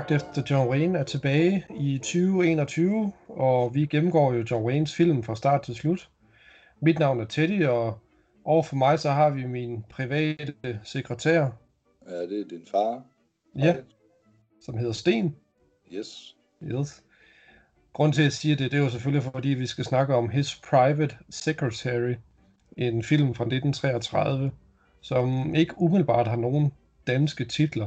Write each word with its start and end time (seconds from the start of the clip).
jagt 0.00 0.10
efter 0.10 0.42
John 0.50 0.68
Wayne 0.68 0.98
er 0.98 1.04
tilbage 1.04 1.64
i 1.76 1.98
2021, 1.98 3.12
og 3.28 3.74
vi 3.74 3.86
gennemgår 3.86 4.32
jo 4.32 4.44
John 4.50 4.64
Waynes 4.64 4.94
film 4.94 5.22
fra 5.22 5.36
start 5.36 5.62
til 5.62 5.74
slut. 5.74 6.10
Mit 6.82 6.98
navn 6.98 7.20
er 7.20 7.24
Teddy, 7.24 7.66
og 7.66 7.98
over 8.44 8.62
for 8.62 8.76
mig 8.76 8.98
så 8.98 9.10
har 9.10 9.30
vi 9.30 9.46
min 9.46 9.84
private 9.90 10.80
sekretær. 10.84 11.48
Ja, 12.10 12.20
det 12.20 12.40
er 12.40 12.48
din 12.50 12.66
far. 12.70 13.02
Ja, 13.56 13.76
som 14.64 14.78
hedder 14.78 14.92
Sten. 14.92 15.36
Yes. 15.92 16.36
Yes. 16.62 17.04
Grunden 17.92 18.12
til, 18.12 18.22
at 18.22 18.24
jeg 18.24 18.32
siger 18.32 18.56
det, 18.56 18.70
det 18.70 18.78
er 18.78 18.82
jo 18.82 18.90
selvfølgelig, 18.90 19.30
fordi 19.32 19.48
vi 19.48 19.66
skal 19.66 19.84
snakke 19.84 20.14
om 20.14 20.28
His 20.28 20.60
Private 20.70 21.16
Secretary, 21.30 22.14
en 22.76 23.02
film 23.02 23.34
fra 23.34 23.44
1933, 23.44 24.50
som 25.00 25.54
ikke 25.54 25.74
umiddelbart 25.78 26.26
har 26.26 26.36
nogen 26.36 26.72
danske 27.06 27.44
titler. 27.44 27.86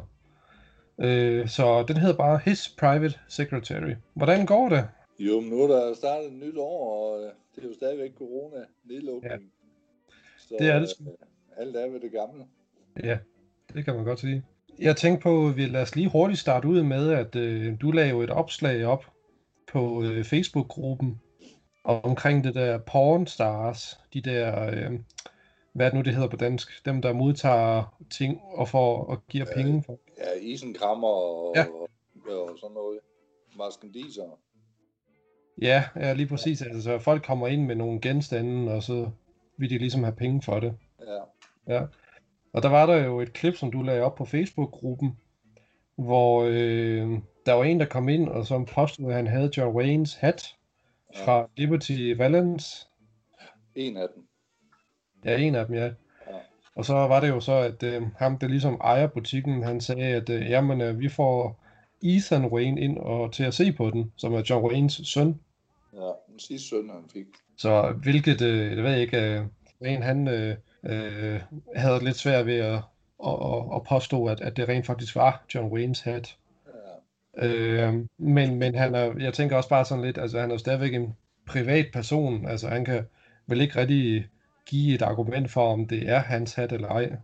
Øh, 1.00 1.48
så 1.48 1.84
den 1.88 1.98
hedder 1.98 2.18
bare 2.18 2.40
His 2.46 2.76
Private 2.80 3.20
Secretary. 3.28 3.94
Hvordan 4.14 4.46
går 4.46 4.70
det? 4.70 4.88
Jo, 5.20 5.40
men 5.40 5.50
nu 5.50 5.64
er 5.64 5.68
der 5.68 5.94
startet 5.94 6.28
et 6.28 6.34
nyt 6.34 6.58
år, 6.58 7.14
og 7.14 7.24
øh, 7.24 7.30
det 7.56 7.64
er 7.64 7.68
jo 7.68 7.74
stadigvæk 7.74 8.12
corona-nedlukning. 8.18 9.34
Ja. 9.34 9.38
Så, 10.38 10.56
det 10.60 10.68
er 10.68 10.80
det. 10.80 10.90
Øh, 11.02 11.14
alt 11.58 11.76
er 11.76 11.90
ved 11.90 12.00
det 12.00 12.12
gamle. 12.12 12.46
Ja, 13.04 13.18
det 13.74 13.86
kan 13.86 13.96
man 13.96 14.04
godt 14.06 14.20
sige. 14.20 14.44
Jeg 14.80 14.98
tænkte 14.98 15.24
på, 15.24 15.48
at 15.48 15.58
vi 15.58 15.66
lad 15.66 15.82
os 15.82 15.96
lige 15.96 16.10
hurtigt 16.10 16.40
starte 16.40 16.68
ud 16.68 16.84
med, 16.84 17.12
at 17.12 17.36
øh, 17.36 17.82
du 17.82 17.92
lavede 17.92 18.24
et 18.24 18.30
opslag 18.30 18.86
op 18.86 19.06
på 19.72 20.04
øh, 20.04 20.24
Facebook-gruppen 20.24 21.22
omkring 21.84 22.44
det 22.44 22.56
der 22.56 22.78
porn 22.78 23.28
stars, 23.28 24.00
de 24.14 24.22
der, 24.22 24.70
øh, 24.70 25.00
hvad 25.74 25.86
er 25.86 25.90
det 25.90 25.98
nu 25.98 26.02
det 26.02 26.14
hedder 26.14 26.30
på 26.30 26.36
dansk, 26.36 26.86
dem 26.86 27.02
der 27.02 27.14
modtager 27.14 27.96
ting 28.10 28.42
og 28.54 28.70
får 28.70 29.04
og 29.04 29.28
giver 29.28 29.46
ja, 29.50 29.56
penge 29.56 29.84
for. 29.86 30.00
Ja, 30.24 30.40
isenkrammer 30.42 31.08
og, 31.08 31.54
ja. 31.56 31.66
og, 31.66 31.90
og 32.26 32.58
sådan 32.58 32.74
noget. 32.74 33.00
Maskendiser. 33.58 34.40
Ja, 35.62 35.84
ja, 35.96 36.14
lige 36.14 36.28
præcis. 36.28 36.62
Altså, 36.62 37.00
folk 37.00 37.24
kommer 37.24 37.48
ind 37.48 37.66
med 37.66 37.76
nogle 37.76 38.02
genstande, 38.02 38.72
og 38.72 38.84
så 38.84 39.10
vil 39.58 39.70
de 39.70 39.78
ligesom 39.78 40.04
have 40.04 40.16
penge 40.16 40.42
for 40.42 40.60
det. 40.60 40.74
Ja. 41.08 41.20
Ja. 41.76 41.86
Og 42.54 42.64
der 42.64 42.70
var 42.70 42.86
der 42.86 43.06
jo 43.06 43.20
et 43.20 43.34
klip, 43.34 43.56
som 43.56 43.72
du 43.72 43.82
lagde 43.82 44.02
op 44.02 44.16
på 44.16 44.26
Facebook-gruppen, 44.26 45.18
hvor 45.96 46.44
øh, 46.44 47.20
der 47.46 47.54
var 47.54 47.64
en, 47.64 47.80
der 47.80 47.86
kom 47.86 48.10
ind, 48.10 48.30
og 48.30 48.46
som 48.46 48.66
påstod, 48.66 49.10
at 49.10 49.16
han 49.16 49.28
havde 49.28 49.52
John 49.58 49.76
Waynes 49.76 50.16
hat 50.16 50.56
fra 51.16 51.40
ja. 51.40 51.46
Liberty 51.58 52.14
Valance. 52.18 52.88
En 53.76 53.98
af 53.98 54.08
dem. 54.16 54.28
Ja, 55.26 55.38
en 55.38 55.56
af 55.56 55.66
dem, 55.66 55.76
ja. 55.76 55.92
Og 56.76 56.86
så 56.86 56.94
var 56.94 57.20
det 57.20 57.30
jo 57.30 57.40
så, 57.40 57.54
at 57.54 57.84
øh, 57.84 58.02
ham, 58.18 58.38
der 58.38 58.48
ligesom 58.48 58.78
ejer 58.82 59.08
butikken, 59.08 59.64
han 59.64 59.82
sagde, 59.82 60.04
at 60.04 60.30
øh, 60.30 60.50
jamen, 60.50 60.82
øh, 60.82 61.00
vi 61.00 61.10
får 61.10 61.64
Ethan 62.04 62.46
Wayne 62.46 62.82
ind 62.82 62.98
og 62.98 63.34
til 63.34 63.44
at 63.44 63.54
se 63.54 63.72
på 63.72 63.90
den, 63.90 64.12
som 64.18 64.34
er 64.34 64.44
John 64.50 64.66
Waynes 64.66 65.02
søn. 65.04 65.40
Ja, 65.94 66.12
den 66.32 66.40
sidste 66.40 66.70
søn, 66.70 66.90
han 66.90 67.04
fik. 67.14 67.26
Så 67.58 67.94
hvilket, 68.04 68.42
øh, 68.42 68.78
jeg 68.78 68.84
ved 68.84 68.98
ikke, 68.98 69.18
øh, 69.18 69.42
en 69.82 70.04
han 70.04 70.28
øh, 70.28 70.56
øh, 70.86 71.42
havde 71.76 72.04
lidt 72.04 72.16
svært 72.16 72.46
ved 72.46 72.58
at, 72.58 72.80
at, 73.26 73.66
at 73.76 73.84
påstå, 73.90 74.26
at, 74.26 74.42
at 74.42 74.58
det 74.58 74.70
rent 74.70 74.86
faktisk 74.86 75.16
var 75.16 75.46
John 75.56 75.74
Waynes 75.74 76.02
hat. 76.02 76.38
Ja. 77.38 77.48
Øh, 77.48 77.94
men, 78.18 78.56
men 78.56 78.76
han 78.76 78.96
er, 78.96 79.14
jeg 79.20 79.34
tænker 79.34 79.58
også 79.58 79.70
bare 79.70 79.86
sådan 79.86 80.04
lidt, 80.04 80.18
altså 80.18 80.40
han 80.40 80.52
er 80.52 80.58
stadigvæk 80.58 80.94
en 80.94 81.16
privat 81.48 81.86
person, 81.94 82.48
altså 82.48 82.68
han 82.68 82.86
kan 82.86 83.06
vel 83.48 83.62
ikke 83.62 83.80
rigtig 83.80 84.26
give 84.66 84.96
et 84.96 85.02
argument 85.02 85.52
for, 85.52 85.62
om 85.62 85.88
det 85.88 86.10
er 86.10 86.20
hans 86.20 86.54
hat 86.54 86.72
eller 86.72 86.88
ej. 86.88 87.16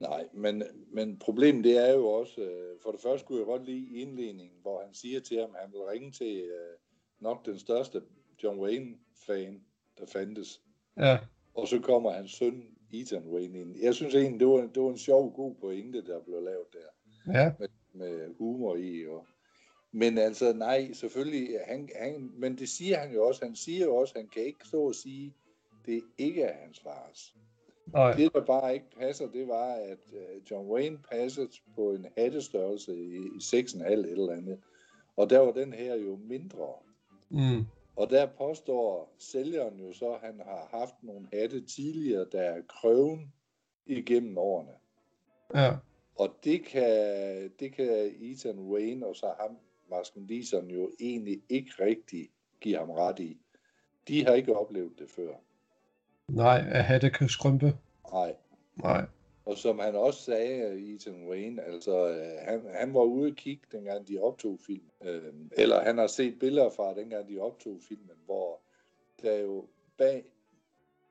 Nej, 0.00 0.24
men, 0.32 0.62
men 0.92 1.18
problemet 1.18 1.64
det 1.64 1.88
er 1.88 1.94
jo 1.94 2.06
også, 2.06 2.40
øh, 2.40 2.76
for 2.82 2.90
det 2.90 3.00
første 3.00 3.26
kunne 3.26 3.38
jeg 3.38 3.46
godt 3.46 3.64
lide 3.64 3.96
indledningen, 3.96 4.58
hvor 4.62 4.82
han 4.84 4.94
siger 4.94 5.20
til 5.20 5.40
ham, 5.40 5.50
at 5.54 5.60
han 5.60 5.72
vil 5.72 5.80
ringe 5.80 6.12
til 6.12 6.44
uh, 6.44 7.22
nok 7.22 7.46
den 7.46 7.58
største 7.58 8.02
John 8.42 8.60
Wayne-fan, 8.60 9.60
der 9.98 10.06
fandtes. 10.06 10.62
Ja. 10.96 11.18
Og 11.54 11.68
så 11.68 11.80
kommer 11.80 12.10
hans 12.12 12.30
søn 12.30 12.62
Ethan 12.92 13.26
Wayne 13.26 13.60
ind. 13.60 13.76
Jeg 13.82 13.94
synes 13.94 14.14
egentlig, 14.14 14.40
det 14.40 14.48
var, 14.48 14.60
det 14.74 14.82
var 14.82 14.90
en 14.90 14.98
sjov, 14.98 15.32
god 15.34 15.54
pointe, 15.54 16.04
der 16.06 16.20
blev 16.20 16.42
lavet 16.42 16.66
der. 16.72 17.32
Ja. 17.40 17.52
Med, 17.58 17.68
med 17.92 18.34
humor 18.38 18.76
i. 18.76 19.06
Og... 19.06 19.26
Men 19.92 20.18
altså, 20.18 20.52
nej, 20.52 20.92
selvfølgelig, 20.92 21.48
han, 21.66 21.88
han, 21.96 22.30
men 22.34 22.58
det 22.58 22.68
siger 22.68 22.98
han 22.98 23.12
jo 23.12 23.26
også. 23.26 23.44
Han 23.44 23.56
siger 23.56 23.84
jo 23.84 23.96
også, 23.96 24.14
han 24.16 24.28
kan 24.28 24.42
ikke 24.42 24.66
stå 24.66 24.82
og 24.82 24.94
sige, 24.94 25.34
det 25.88 26.02
ikke 26.18 26.42
er 26.42 26.56
hans 26.64 26.80
fars. 26.80 27.36
Nej. 27.92 28.12
Det, 28.12 28.32
der 28.32 28.44
bare 28.44 28.74
ikke 28.74 28.90
passer, 28.98 29.30
det 29.30 29.48
var, 29.48 29.72
at 29.72 29.98
uh, 30.12 30.50
John 30.50 30.70
Wayne 30.70 30.98
passede 31.10 31.48
på 31.74 31.90
en 31.92 32.06
hattestørrelse 32.16 32.96
i, 32.96 33.16
i 33.16 33.38
6,5 33.38 33.84
eller 33.92 34.32
andet. 34.32 34.60
Og 35.16 35.30
der 35.30 35.38
var 35.38 35.52
den 35.52 35.72
her 35.72 35.94
jo 35.94 36.16
mindre. 36.16 36.68
Mm. 37.28 37.66
Og 37.96 38.10
der 38.10 38.26
påstår 38.26 39.14
sælgeren 39.18 39.80
jo 39.80 39.92
så, 39.92 40.12
at 40.12 40.20
han 40.20 40.40
har 40.44 40.68
haft 40.70 40.94
nogle 41.02 41.28
hatte 41.32 41.60
tidligere, 41.60 42.26
der 42.32 42.40
er 42.40 42.62
krøven 42.68 43.32
igennem 43.86 44.38
årene. 44.38 44.72
Ja. 45.54 45.76
Og 46.14 46.34
det 46.44 46.64
kan, 46.64 47.50
det 47.60 47.72
kan 47.72 48.12
Ethan 48.20 48.58
Wayne 48.58 49.06
og 49.06 49.16
så 49.16 49.34
ham, 49.40 49.58
Maskendiseren, 49.90 50.70
jo 50.70 50.90
egentlig 51.00 51.42
ikke 51.48 51.70
rigtig 51.80 52.30
give 52.60 52.78
ham 52.78 52.90
ret 52.90 53.18
i. 53.18 53.40
De 54.08 54.24
har 54.24 54.34
ikke 54.34 54.56
oplevet 54.56 54.98
det 54.98 55.10
før. 55.10 55.34
Nej, 56.28 56.64
at 56.68 56.84
hatte 56.84 57.10
kan 57.10 57.28
skrympe. 57.28 57.72
Nej. 58.12 58.34
Nej. 58.76 59.06
Og 59.44 59.58
som 59.58 59.78
han 59.78 59.94
også 59.94 60.22
sagde, 60.22 60.80
Ethan 60.94 61.28
Wayne, 61.28 61.62
altså 61.62 62.08
øh, 62.08 62.48
han, 62.48 62.62
han 62.74 62.94
var 62.94 63.02
ude 63.02 63.30
og 63.30 63.36
kigge, 63.36 63.62
dengang 63.72 64.08
de 64.08 64.18
optog 64.18 64.58
filmen. 64.66 64.90
Øh, 65.04 65.32
eller 65.52 65.80
han 65.80 65.98
har 65.98 66.06
set 66.06 66.38
billeder 66.38 66.70
fra, 66.70 66.94
dengang 66.94 67.28
de 67.28 67.38
optog 67.38 67.78
filmen, 67.88 68.16
hvor 68.24 68.60
der 69.22 69.38
jo 69.38 69.64
bag, 69.96 70.24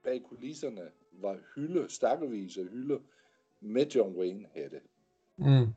bag 0.04 0.24
kulisserne 0.24 0.82
var 1.12 1.38
hylde, 1.56 1.90
stakkevis 1.90 2.58
af 2.58 2.64
hylde 2.64 3.00
med 3.60 3.86
John 3.86 4.16
Wayne 4.16 4.46
hatte. 4.54 4.80
Mm. 5.38 5.74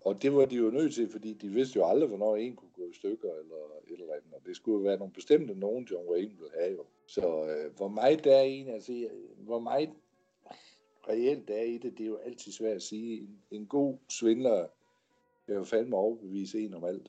Og 0.00 0.22
det 0.22 0.34
var 0.34 0.44
de 0.44 0.56
jo 0.56 0.70
nødt 0.70 0.94
til, 0.94 1.08
fordi 1.08 1.32
de 1.32 1.48
vidste 1.48 1.76
jo 1.76 1.86
aldrig, 1.86 2.08
hvornår 2.08 2.36
en 2.36 2.56
kunne 2.56 2.70
gå 2.76 2.82
i 2.82 2.94
stykker 2.94 3.28
eller 3.28 3.56
et 3.86 4.00
eller 4.00 4.14
andet. 4.14 4.32
Og 4.32 4.40
det 4.46 4.56
skulle 4.56 4.78
jo 4.78 4.82
være 4.84 4.98
nogle 4.98 5.12
bestemte 5.12 5.54
nogen, 5.54 5.84
John 5.84 6.08
Wayne 6.08 6.34
ville 6.38 6.52
have 6.60 6.72
jo. 6.72 6.84
Så 7.14 7.44
øh, 7.44 7.76
hvor 7.76 7.88
meget 7.88 8.24
der 8.24 8.36
er 8.36 8.42
en, 8.42 8.68
altså 8.68 9.08
hvor 9.38 9.60
meget 9.60 9.90
reelt 11.08 11.50
er 11.50 11.62
i 11.62 11.78
det, 11.78 11.92
det 11.98 12.04
er 12.04 12.08
jo 12.08 12.18
altid 12.26 12.52
svært 12.52 12.76
at 12.76 12.82
sige. 12.82 13.20
En, 13.20 13.28
en 13.50 13.66
god 13.66 13.98
svindler 14.10 14.66
kan 15.46 15.54
jo 15.54 15.64
fandme 15.64 15.96
overbevise 15.96 16.60
en 16.60 16.74
om 16.74 16.84
alt. 16.84 17.08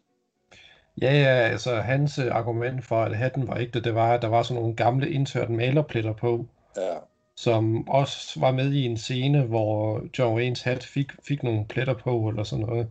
Ja, 1.02 1.14
ja, 1.14 1.52
altså 1.52 1.76
hans 1.76 2.20
øh, 2.20 2.36
argument 2.36 2.86
for, 2.86 2.96
at 2.96 3.18
hatten 3.18 3.48
var 3.48 3.58
ægte, 3.58 3.82
det 3.82 3.96
var, 3.96 4.14
at 4.14 4.22
der 4.22 4.28
var 4.28 4.44
sådan 4.44 4.62
nogle 4.62 4.76
gamle 4.76 5.10
indtørte 5.10 5.52
malerpletter 5.52 6.14
på. 6.14 6.46
Ja. 6.78 6.98
Som 7.36 7.88
også 7.88 8.40
var 8.40 8.52
med 8.52 8.74
i 8.74 8.86
en 8.86 8.98
scene, 8.98 9.44
hvor 9.46 10.04
John 10.20 10.36
Waynes 10.36 10.62
hat 10.62 10.84
fik, 10.84 11.08
fik 11.28 11.44
nogle 11.44 11.66
pletter 11.70 11.94
på, 11.94 12.30
eller 12.30 12.44
sådan 12.44 12.66
noget. 12.66 12.88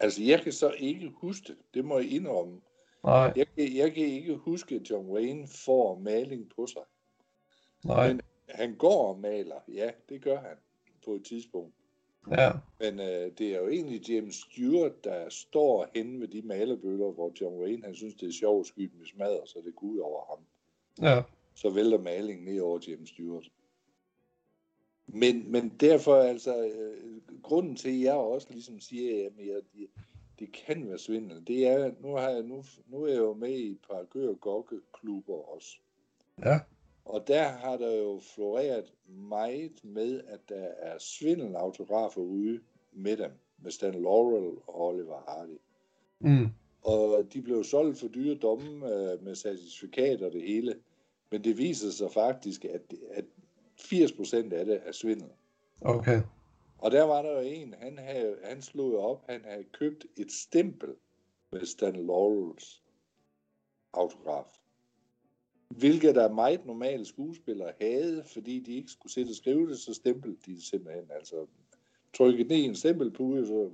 Altså, 0.00 0.22
jeg 0.22 0.40
kan 0.40 0.52
så 0.52 0.72
ikke 0.78 1.10
huske 1.16 1.44
det. 1.48 1.56
Det 1.74 1.84
må 1.84 1.98
jeg 1.98 2.10
indrømme. 2.10 2.60
Nej. 3.04 3.32
Jeg, 3.36 3.46
jeg 3.56 3.94
kan 3.94 4.06
ikke 4.06 4.34
huske, 4.34 4.74
at 4.74 4.90
John 4.90 5.08
Wayne 5.10 5.48
får 5.48 5.98
maling 5.98 6.52
på 6.56 6.66
sig. 6.66 6.82
Nej. 7.84 8.08
Men 8.08 8.20
han 8.48 8.74
går 8.74 9.08
og 9.08 9.20
maler. 9.20 9.60
Ja, 9.68 9.90
det 10.08 10.22
gør 10.22 10.40
han 10.40 10.56
på 11.04 11.14
et 11.14 11.24
tidspunkt. 11.24 11.74
Ja. 12.30 12.50
Men 12.80 13.00
øh, 13.00 13.32
det 13.38 13.54
er 13.54 13.58
jo 13.58 13.68
egentlig 13.68 14.10
James 14.10 14.34
Stewart, 14.34 15.04
der 15.04 15.28
står 15.28 15.88
hen 15.94 16.20
ved 16.20 16.28
de 16.28 16.42
malerbøtter, 16.42 17.10
hvor 17.10 17.32
John 17.40 17.60
Wayne, 17.60 17.84
han 17.84 17.94
synes, 17.94 18.14
det 18.14 18.28
er 18.28 18.32
sjovt 18.32 18.60
at 18.60 18.66
skyde 18.66 18.90
med 18.98 19.06
smadre, 19.06 19.46
så 19.46 19.62
det 19.64 19.76
går 19.76 19.86
ud 19.86 19.98
over 19.98 20.22
ham. 20.30 20.44
Ja. 21.08 21.22
Så 21.54 21.70
vælter 21.70 21.98
malingen 21.98 22.44
ned 22.44 22.60
over 22.60 22.78
James 22.88 23.08
Stewart. 23.08 23.48
Men, 25.06 25.52
men 25.52 25.68
derfor 25.80 26.14
altså, 26.14 26.64
øh, 26.64 27.20
grunden 27.42 27.76
til, 27.76 27.88
at 27.88 28.00
jeg 28.00 28.14
også 28.14 28.46
ligesom 28.50 28.80
siger, 28.80 29.26
at 29.26 29.32
jeg, 29.46 29.60
det 30.38 30.52
kan 30.52 30.88
være 30.88 30.98
svindel, 30.98 31.46
det 31.46 31.66
er, 31.66 31.92
nu, 32.00 32.14
har 32.14 32.28
jeg, 32.28 32.42
nu, 32.42 32.64
nu 32.86 33.02
er 33.02 33.08
jeg 33.08 33.18
jo 33.18 33.34
med 33.34 33.50
i 33.50 33.70
et 33.70 33.78
par 33.90 34.04
gør 34.04 34.32
gokke 34.32 34.76
klubber 34.92 35.54
også. 35.54 35.76
Ja. 36.44 36.58
Og 37.04 37.28
der 37.28 37.42
har 37.42 37.76
der 37.76 37.94
jo 37.94 38.20
floreret 38.34 38.92
meget 39.06 39.84
med, 39.84 40.20
at 40.26 40.40
der 40.48 40.68
er 40.78 40.98
svindelautografer 40.98 42.20
ude 42.20 42.60
med 42.92 43.16
dem, 43.16 43.30
med 43.62 43.70
Stan 43.70 43.94
Laurel 43.94 44.56
og 44.66 44.86
Oliver 44.86 45.22
Hardy. 45.28 45.58
Mm. 46.18 46.48
Og 46.82 47.24
de 47.32 47.42
blev 47.42 47.64
solgt 47.64 47.98
for 47.98 48.08
dyre 48.08 48.34
domme 48.34 48.94
øh, 48.94 49.22
med 49.24 49.34
certifikat 49.34 50.22
og 50.22 50.32
det 50.32 50.42
hele. 50.42 50.74
Men 51.30 51.44
det 51.44 51.58
viser 51.58 51.90
sig 51.90 52.12
faktisk, 52.12 52.64
at, 52.64 52.94
at 53.10 53.24
80% 53.80 54.36
af 54.54 54.66
det 54.66 54.80
er 54.84 54.92
svindel. 54.92 55.28
Okay. 55.80 56.20
Og 56.78 56.90
der 56.90 57.02
var 57.02 57.22
der 57.22 57.32
jo 57.32 57.40
en, 57.40 57.74
han, 57.78 57.98
havde, 57.98 58.36
han 58.44 58.62
slog 58.62 58.98
op, 58.98 59.24
han 59.28 59.44
havde 59.44 59.64
købt 59.64 60.06
et 60.16 60.32
stempel 60.32 60.94
med 61.52 61.66
Stan 61.66 61.96
Laurels 61.96 62.82
autograf. 63.92 64.58
Hvilket 65.68 66.14
der 66.14 66.32
meget 66.32 66.66
normale 66.66 67.04
skuespillere 67.04 67.72
havde, 67.80 68.24
fordi 68.24 68.60
de 68.60 68.74
ikke 68.74 68.90
skulle 68.90 69.12
sætte 69.12 69.30
og 69.30 69.34
skrive 69.34 69.68
det, 69.68 69.78
så 69.78 69.94
stempelede 69.94 70.38
de 70.46 70.54
det 70.54 70.62
simpelthen. 70.62 71.10
Altså 71.10 71.46
trykket 72.14 72.48
ned 72.48 72.56
i 72.56 72.64
en 72.64 72.74
stempelpude, 72.74 73.46
så 73.46 73.70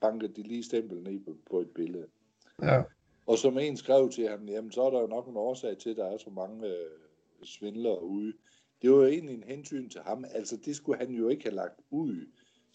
banker 0.00 0.28
de 0.28 0.42
lige 0.42 0.64
stempel 0.64 1.02
ned 1.02 1.20
på, 1.20 1.36
på 1.50 1.60
et 1.60 1.70
billede. 1.70 2.06
Ja. 2.62 2.82
Og 3.26 3.38
som 3.38 3.58
en 3.58 3.76
skrev 3.76 4.10
til 4.10 4.28
ham, 4.28 4.48
jamen 4.48 4.72
så 4.72 4.82
er 4.82 4.90
der 4.90 5.00
jo 5.00 5.06
nok 5.06 5.28
en 5.28 5.36
årsag 5.36 5.78
til, 5.78 5.90
at 5.90 5.96
der 5.96 6.06
er 6.06 6.18
så 6.18 6.30
mange 6.30 6.66
øh, 6.66 6.90
svindlere 7.42 8.04
ude. 8.04 8.32
Det 8.82 8.90
var 8.90 8.96
jo 8.96 9.06
egentlig 9.06 9.34
en 9.34 9.42
hensyn 9.42 9.88
til 9.88 10.00
ham. 10.00 10.24
Altså 10.30 10.56
det 10.56 10.76
skulle 10.76 10.98
han 10.98 11.10
jo 11.10 11.28
ikke 11.28 11.44
have 11.44 11.54
lagt 11.54 11.80
ud, 11.90 12.26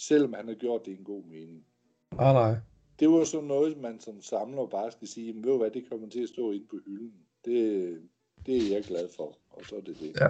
selvom 0.07 0.33
han 0.33 0.47
har 0.47 0.55
gjort 0.55 0.85
det 0.85 0.91
i 0.91 0.97
en 0.97 1.03
god 1.03 1.23
mening. 1.23 1.65
Ah, 2.11 2.33
nej. 2.33 2.55
Det 2.99 3.09
var 3.09 3.23
sådan 3.23 3.47
noget, 3.47 3.77
man 3.77 3.99
som 3.99 4.21
samler 4.21 4.65
bare 4.67 4.91
skal 4.91 5.07
sige, 5.07 5.27
jamen 5.27 5.43
ved 5.43 5.51
du 5.51 5.57
hvad, 5.57 5.71
det 5.71 5.89
kommer 5.89 6.09
til 6.09 6.23
at 6.23 6.29
stå 6.29 6.51
inde 6.51 6.67
på 6.67 6.77
hylden. 6.85 7.13
Det, 7.45 8.01
det 8.45 8.57
er 8.57 8.73
jeg 8.75 8.83
glad 8.83 9.09
for, 9.15 9.37
og 9.49 9.65
så 9.65 9.75
er 9.75 9.81
det 9.81 9.99
det. 9.99 10.13
Ja. 10.21 10.27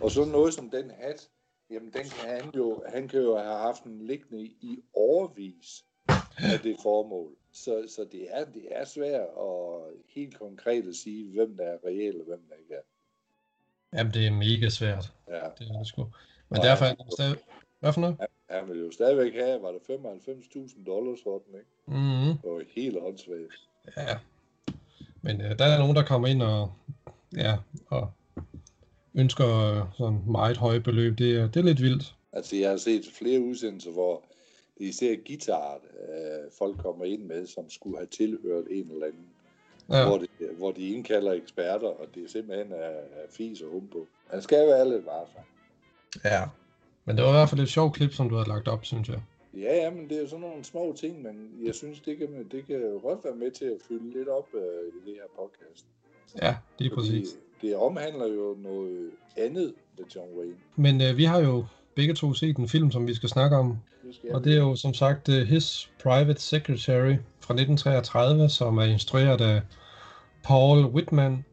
Og 0.00 0.10
så 0.10 0.24
noget 0.24 0.54
som 0.54 0.70
den 0.70 0.90
hat, 0.90 1.28
jamen 1.70 1.92
den 1.92 2.02
kan 2.04 2.30
han 2.42 2.50
jo, 2.56 2.82
han 2.88 3.08
kan 3.08 3.20
jo 3.20 3.36
have 3.36 3.58
haft 3.58 3.84
den 3.84 4.06
liggende 4.06 4.42
i 4.42 4.78
overvis 4.94 5.84
af 6.36 6.60
det 6.62 6.76
formål. 6.82 7.36
Så, 7.52 7.84
så 7.96 8.06
det, 8.12 8.26
er, 8.30 8.44
det 8.44 8.62
er 8.70 8.84
svært 8.84 9.20
at 9.40 9.82
helt 10.08 10.38
konkret 10.38 10.88
at 10.88 10.94
sige, 10.94 11.32
hvem 11.34 11.56
der 11.56 11.64
er 11.64 11.78
reelt 11.86 12.16
og 12.20 12.26
hvem 12.26 12.40
der 12.48 12.54
ikke 12.54 12.74
er. 12.74 12.82
Jamen, 13.98 14.12
det 14.12 14.26
er 14.26 14.30
mega 14.30 14.68
svært. 14.68 15.12
Ja. 15.28 15.34
Det 15.58 15.68
er 15.70 15.78
det 15.78 15.86
sgu. 15.86 16.02
Men 16.48 16.58
Og 16.58 16.64
derfor 16.64 16.84
er 16.84 16.88
han- 16.88 16.96
det 16.96 17.12
stadig... 17.12 17.38
Hvad 17.82 17.92
for 17.92 18.00
noget? 18.00 18.16
Han 18.50 18.68
vil 18.68 18.80
jo 18.80 18.90
stadigvæk 18.90 19.34
have, 19.34 19.62
var 19.62 19.72
det 19.72 19.80
95.000 19.80 20.84
dollars 20.86 21.18
for 21.24 21.42
den, 21.46 21.54
ikke? 21.54 21.70
Mm-hmm. 21.86 22.38
Det 22.42 22.50
var 22.50 22.62
helt 22.76 22.96
åndssvagt. 22.96 23.68
Ja. 23.96 24.18
Men 25.22 25.40
øh, 25.40 25.58
der 25.58 25.64
er 25.64 25.78
nogen, 25.78 25.96
der 25.96 26.04
kommer 26.04 26.28
ind 26.28 26.42
og, 26.42 26.72
ja, 27.36 27.56
og 27.86 28.10
ønsker 29.14 29.46
øh, 29.46 29.82
sådan 29.98 30.20
meget 30.26 30.56
høje 30.56 30.80
beløb. 30.80 31.18
Det 31.18 31.36
er, 31.36 31.46
det 31.50 31.56
er 31.60 31.64
lidt 31.64 31.82
vildt. 31.82 32.14
Altså, 32.32 32.56
jeg 32.56 32.70
har 32.70 32.76
set 32.76 33.04
flere 33.18 33.40
udsendelser, 33.40 33.90
hvor 33.90 34.22
det 34.78 34.84
er 34.84 34.88
især 34.88 35.14
guitar, 35.26 35.74
øh, 35.74 36.50
folk 36.58 36.78
kommer 36.78 37.04
ind 37.04 37.22
med, 37.22 37.46
som 37.46 37.70
skulle 37.70 37.96
have 37.96 38.06
tilhørt 38.08 38.64
en 38.70 38.90
eller 38.90 39.06
anden, 39.06 39.26
ja. 39.90 40.06
Hvor, 40.06 40.18
det, 40.18 40.28
hvor 40.58 40.72
de 40.72 40.88
indkalder 40.88 41.32
eksperter, 41.32 41.88
og 41.88 42.06
det 42.14 42.30
simpelthen 42.30 42.72
er, 42.72 42.76
er 43.20 43.26
fis 43.30 43.60
og 43.60 43.70
humbo. 43.70 44.06
Man 44.32 44.42
skal 44.42 44.66
være 44.66 44.88
lidt 44.90 45.06
varsom. 45.06 45.44
ja. 46.24 46.42
Men 47.04 47.16
det 47.16 47.24
var 47.24 47.30
i 47.30 47.32
hvert 47.32 47.48
fald 47.48 47.60
et 47.60 47.68
sjovt 47.68 47.94
klip, 47.94 48.12
som 48.12 48.28
du 48.28 48.34
havde 48.34 48.48
lagt 48.48 48.68
op, 48.68 48.84
synes 48.84 49.08
jeg. 49.08 49.20
Ja, 49.56 49.76
ja, 49.76 49.90
men 49.90 50.08
det 50.08 50.16
er 50.16 50.20
jo 50.20 50.28
sådan 50.28 50.40
nogle 50.40 50.64
små 50.64 50.94
ting, 51.00 51.22
men 51.22 51.50
jeg 51.66 51.74
synes, 51.74 52.00
det 52.00 52.18
kan, 52.18 52.28
det 52.52 52.66
kan 52.66 52.98
godt 53.02 53.24
være 53.24 53.34
med 53.34 53.50
til 53.50 53.64
at 53.64 53.76
fylde 53.88 54.18
lidt 54.18 54.28
op 54.28 54.48
øh, 54.54 54.62
i 54.88 55.10
det 55.10 55.14
her 55.14 55.28
podcast. 55.42 55.86
Ja, 56.42 56.56
det 56.78 56.86
er 56.86 56.94
Fordi 56.94 57.10
præcis. 57.10 57.36
det 57.62 57.76
omhandler 57.76 58.26
jo 58.26 58.56
noget 58.62 59.10
andet 59.36 59.74
med 59.98 60.06
John 60.16 60.28
Wayne. 60.38 60.56
Men 60.76 61.00
øh, 61.00 61.16
vi 61.16 61.24
har 61.24 61.40
jo 61.40 61.64
begge 61.94 62.14
to 62.14 62.34
set 62.34 62.56
en 62.56 62.68
film, 62.68 62.90
som 62.90 63.06
vi 63.06 63.14
skal 63.14 63.28
snakke 63.28 63.56
om. 63.56 63.78
Det 64.06 64.14
skal 64.14 64.34
Og 64.34 64.44
det 64.44 64.52
er 64.52 64.58
jo 64.58 64.76
som 64.76 64.94
sagt 64.94 65.28
uh, 65.28 65.34
His 65.34 65.90
Private 66.02 66.40
Secretary 66.40 67.16
fra 67.40 67.54
1933, 67.54 68.48
som 68.48 68.78
er 68.78 68.84
instrueret 68.84 69.40
af 69.40 69.62
Paul 70.44 70.84
Whitman. 70.84 71.44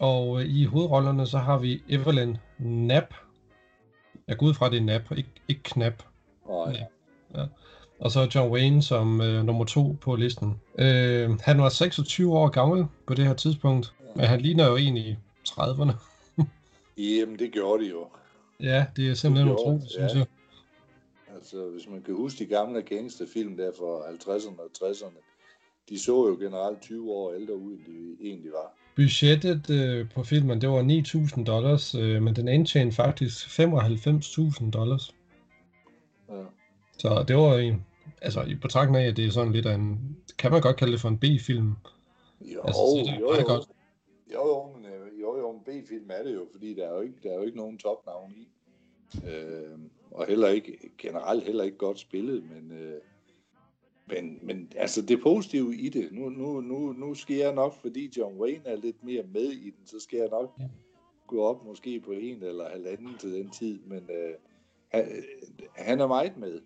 Og 0.00 0.28
uh, 0.28 0.44
i 0.44 0.64
hovedrollerne 0.64 1.26
så 1.26 1.38
har 1.38 1.58
vi 1.58 1.82
Evelyn 1.88 2.36
Knapp. 2.58 3.14
Jeg 4.30 4.38
går 4.38 4.46
ud 4.46 4.54
fra, 4.54 4.66
at 4.66 4.72
det 4.72 4.78
er 4.78 4.84
Knapp, 4.84 5.12
ikke, 5.18 5.30
ikke 5.48 5.62
Knap. 5.62 6.02
Nej, 6.48 6.86
Ja. 7.34 7.46
Og 7.98 8.10
så 8.10 8.30
John 8.34 8.52
Wayne 8.52 8.82
som 8.82 9.20
øh, 9.20 9.44
nummer 9.44 9.64
to 9.64 9.96
på 10.00 10.16
listen. 10.16 10.60
Øh, 10.78 11.30
han 11.40 11.60
var 11.60 11.68
26 11.68 12.38
år 12.38 12.48
gammel 12.48 12.86
på 13.06 13.14
det 13.14 13.26
her 13.26 13.34
tidspunkt, 13.34 13.94
men 14.16 14.24
han 14.24 14.40
ligner 14.40 14.66
jo 14.66 14.76
en 14.76 14.96
i 14.96 15.16
30'erne. 15.48 15.92
Jamen, 16.98 17.38
det 17.38 17.52
gjorde 17.52 17.84
de 17.84 17.90
jo. 17.90 18.06
Ja, 18.60 18.86
det 18.96 19.10
er 19.10 19.14
simpelthen 19.14 19.48
Det 19.48 19.56
gjorde, 19.56 19.74
utroligt, 19.74 19.90
synes 19.90 20.12
ja. 20.12 20.18
jeg. 20.18 20.26
Altså, 21.34 21.70
hvis 21.70 21.88
man 21.88 22.02
kan 22.02 22.14
huske 22.14 22.44
de 22.44 22.46
gamle 22.46 22.82
gangsterfilm 22.82 23.56
der 23.56 23.70
fra 23.78 24.10
50'erne 24.10 24.60
og 24.60 24.70
60'erne, 24.82 25.20
de 25.88 25.98
så 25.98 26.28
jo 26.28 26.36
generelt 26.40 26.80
20 26.80 27.12
år 27.12 27.32
ældre 27.32 27.56
ud, 27.56 27.72
end 27.72 27.84
de 27.86 28.16
egentlig 28.28 28.52
var. 28.52 28.79
Budgettet 29.00 29.70
øh, 29.70 30.10
på 30.14 30.22
filmen, 30.22 30.60
det 30.60 30.68
var 30.68 30.82
9.000 31.36 31.44
dollars, 31.44 31.94
øh, 31.94 32.22
men 32.22 32.36
den 32.36 32.48
indtjente 32.48 32.96
faktisk 32.96 33.60
95.000 33.60 34.70
dollars. 34.70 35.14
Ja. 36.28 36.44
Så 36.98 37.24
det 37.28 37.36
var 37.36 37.58
en, 37.58 37.86
altså 38.22 38.42
i 38.42 38.54
betragtning 38.54 39.04
af, 39.04 39.08
at 39.08 39.16
det 39.16 39.26
er 39.26 39.30
sådan 39.30 39.52
lidt 39.52 39.66
af 39.66 39.74
en, 39.74 40.16
kan 40.38 40.50
man 40.50 40.60
godt 40.60 40.76
kalde 40.76 40.92
det 40.92 41.00
for 41.00 41.08
en 41.08 41.18
B-film. 41.18 41.74
Jo, 42.40 42.60
Altså, 42.64 42.80
så 42.80 42.98
er 42.98 43.12
det 43.12 43.20
jo, 43.20 43.34
jo. 43.34 43.46
godt. 43.46 43.68
Jo, 44.34 44.48
jo, 44.48 44.72
men, 44.76 44.84
øh, 44.84 45.20
jo, 45.20 45.38
jo, 45.38 45.50
en 45.50 45.60
B-film 45.60 46.10
er 46.10 46.22
det 46.22 46.34
jo, 46.34 46.46
fordi 46.52 46.74
der 46.74 46.86
er 46.88 46.94
jo 46.94 47.00
ikke, 47.00 47.16
der 47.22 47.30
er 47.30 47.34
jo 47.34 47.42
ikke 47.42 47.58
nogen 47.58 47.78
topnavn 47.78 48.32
i. 48.36 48.48
Øh, 49.28 49.78
og 50.10 50.26
heller 50.26 50.48
ikke, 50.48 50.78
generelt 50.98 51.44
heller 51.44 51.64
ikke 51.64 51.78
godt 51.78 51.98
spillet, 51.98 52.42
men, 52.50 52.78
øh, 52.78 53.00
men, 54.10 54.38
men 54.42 54.72
altså 54.76 55.02
det 55.02 55.20
positive 55.22 55.76
i 55.76 55.88
det, 55.88 56.08
nu, 56.12 56.28
nu, 56.28 56.60
nu, 56.60 56.92
nu 56.92 57.14
skal 57.14 57.36
jeg 57.36 57.54
nok, 57.54 57.74
fordi 57.80 58.12
John 58.16 58.40
Wayne 58.40 58.66
er 58.66 58.76
lidt 58.76 59.04
mere 59.04 59.22
med 59.34 59.42
i 59.52 59.64
den, 59.70 59.86
så 59.86 60.00
skal 60.00 60.18
jeg 60.18 60.28
nok 60.30 60.54
Ja. 60.60 60.64
gå 61.26 61.42
op 61.42 61.64
måske 61.66 62.00
på 62.00 62.10
en 62.10 62.42
eller 62.42 62.68
halvanden 62.70 63.18
til 63.20 63.32
den 63.32 63.50
tid, 63.50 63.78
men 63.86 63.98
øh, 63.98 64.34
han, 64.92 65.04
han 65.76 66.00
er 66.00 66.06
meget 66.06 66.36
med. 66.36 66.60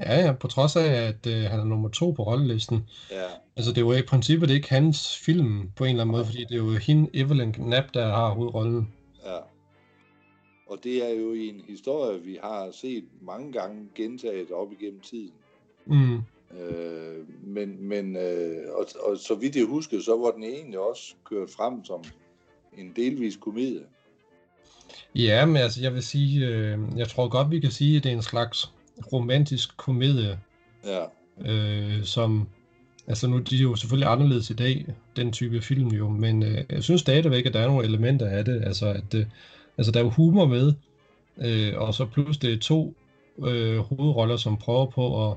Ja, 0.00 0.20
ja, 0.26 0.32
på 0.32 0.48
trods 0.48 0.76
af, 0.76 0.92
at 0.92 1.26
øh, 1.26 1.42
han 1.50 1.60
er 1.60 1.64
nummer 1.64 1.88
to 1.88 2.10
på 2.10 2.22
rollelisten. 2.22 2.88
Ja, 3.10 3.26
Altså 3.56 3.70
det 3.70 3.78
er 3.78 3.82
jo 3.82 3.92
i 3.92 4.02
princippet 4.02 4.50
ikke 4.50 4.68
hans 4.68 5.18
film 5.18 5.70
på 5.76 5.84
en 5.84 5.90
eller 5.90 6.02
anden 6.02 6.12
måde, 6.12 6.24
fordi 6.24 6.44
det 6.44 6.52
er 6.52 6.56
jo 6.64 6.70
hende, 6.70 7.10
Evelyn 7.14 7.52
Knapp, 7.52 7.94
der 7.94 8.06
har 8.06 8.30
hovedrollen. 8.34 8.92
Ja. 9.24 9.38
Og 10.66 10.78
det 10.84 11.10
er 11.10 11.14
jo 11.20 11.32
en 11.32 11.60
historie, 11.68 12.20
vi 12.22 12.38
har 12.42 12.70
set 12.70 13.04
mange 13.22 13.52
gange 13.52 13.88
gentaget 13.94 14.50
op 14.50 14.72
igennem 14.72 15.00
tiden. 15.00 15.32
Mm. 15.86 16.18
Øh, 16.60 17.46
men 17.46 17.88
men 17.88 18.16
øh, 18.16 18.56
og, 18.72 18.86
og 19.00 19.16
så 19.18 19.34
vidt 19.34 19.56
jeg 19.56 19.64
husker, 19.64 20.00
så 20.00 20.16
var 20.16 20.30
den 20.30 20.44
egentlig 20.44 20.78
også 20.78 21.14
kørt 21.24 21.50
frem 21.50 21.84
som 21.84 22.04
en 22.78 22.92
delvis 22.96 23.36
komedie. 23.36 23.82
Ja, 25.14 25.46
men 25.46 25.56
altså 25.56 25.80
jeg 25.82 25.94
vil 25.94 26.02
sige, 26.02 26.46
øh, 26.46 26.78
jeg 26.96 27.08
tror 27.08 27.28
godt, 27.28 27.50
vi 27.50 27.60
kan 27.60 27.70
sige, 27.70 27.96
at 27.96 28.04
det 28.04 28.12
er 28.12 28.16
en 28.16 28.22
slags 28.22 28.72
romantisk 29.12 29.76
komedie, 29.76 30.38
Ja, 30.84 31.04
øh, 31.40 32.04
som, 32.04 32.48
altså 33.06 33.26
nu 33.26 33.38
de 33.38 33.56
er 33.56 33.62
jo 33.62 33.76
selvfølgelig 33.76 34.10
anderledes 34.10 34.50
i 34.50 34.54
dag, 34.54 34.86
den 35.16 35.32
type 35.32 35.60
film 35.60 35.88
jo, 35.88 36.08
men 36.08 36.42
øh, 36.42 36.64
jeg 36.70 36.82
synes 36.82 37.00
stadigvæk, 37.00 37.46
at 37.46 37.54
der 37.54 37.60
er 37.60 37.66
nogle 37.66 37.84
elementer 37.84 38.26
af 38.26 38.44
det, 38.44 38.62
altså 38.64 38.86
at 38.86 39.14
øh, 39.14 39.26
altså, 39.78 39.92
der 39.92 40.00
er 40.00 40.04
jo 40.04 40.10
humor 40.10 40.46
med, 40.46 40.72
øh, 41.38 41.72
og 41.76 41.94
så 41.94 42.06
plus 42.06 42.38
det 42.38 42.52
er 42.52 42.58
to 42.58 42.94
øh, 43.38 43.78
hovedroller, 43.78 44.36
som 44.36 44.56
prøver 44.56 44.86
på 44.86 45.30
at, 45.30 45.36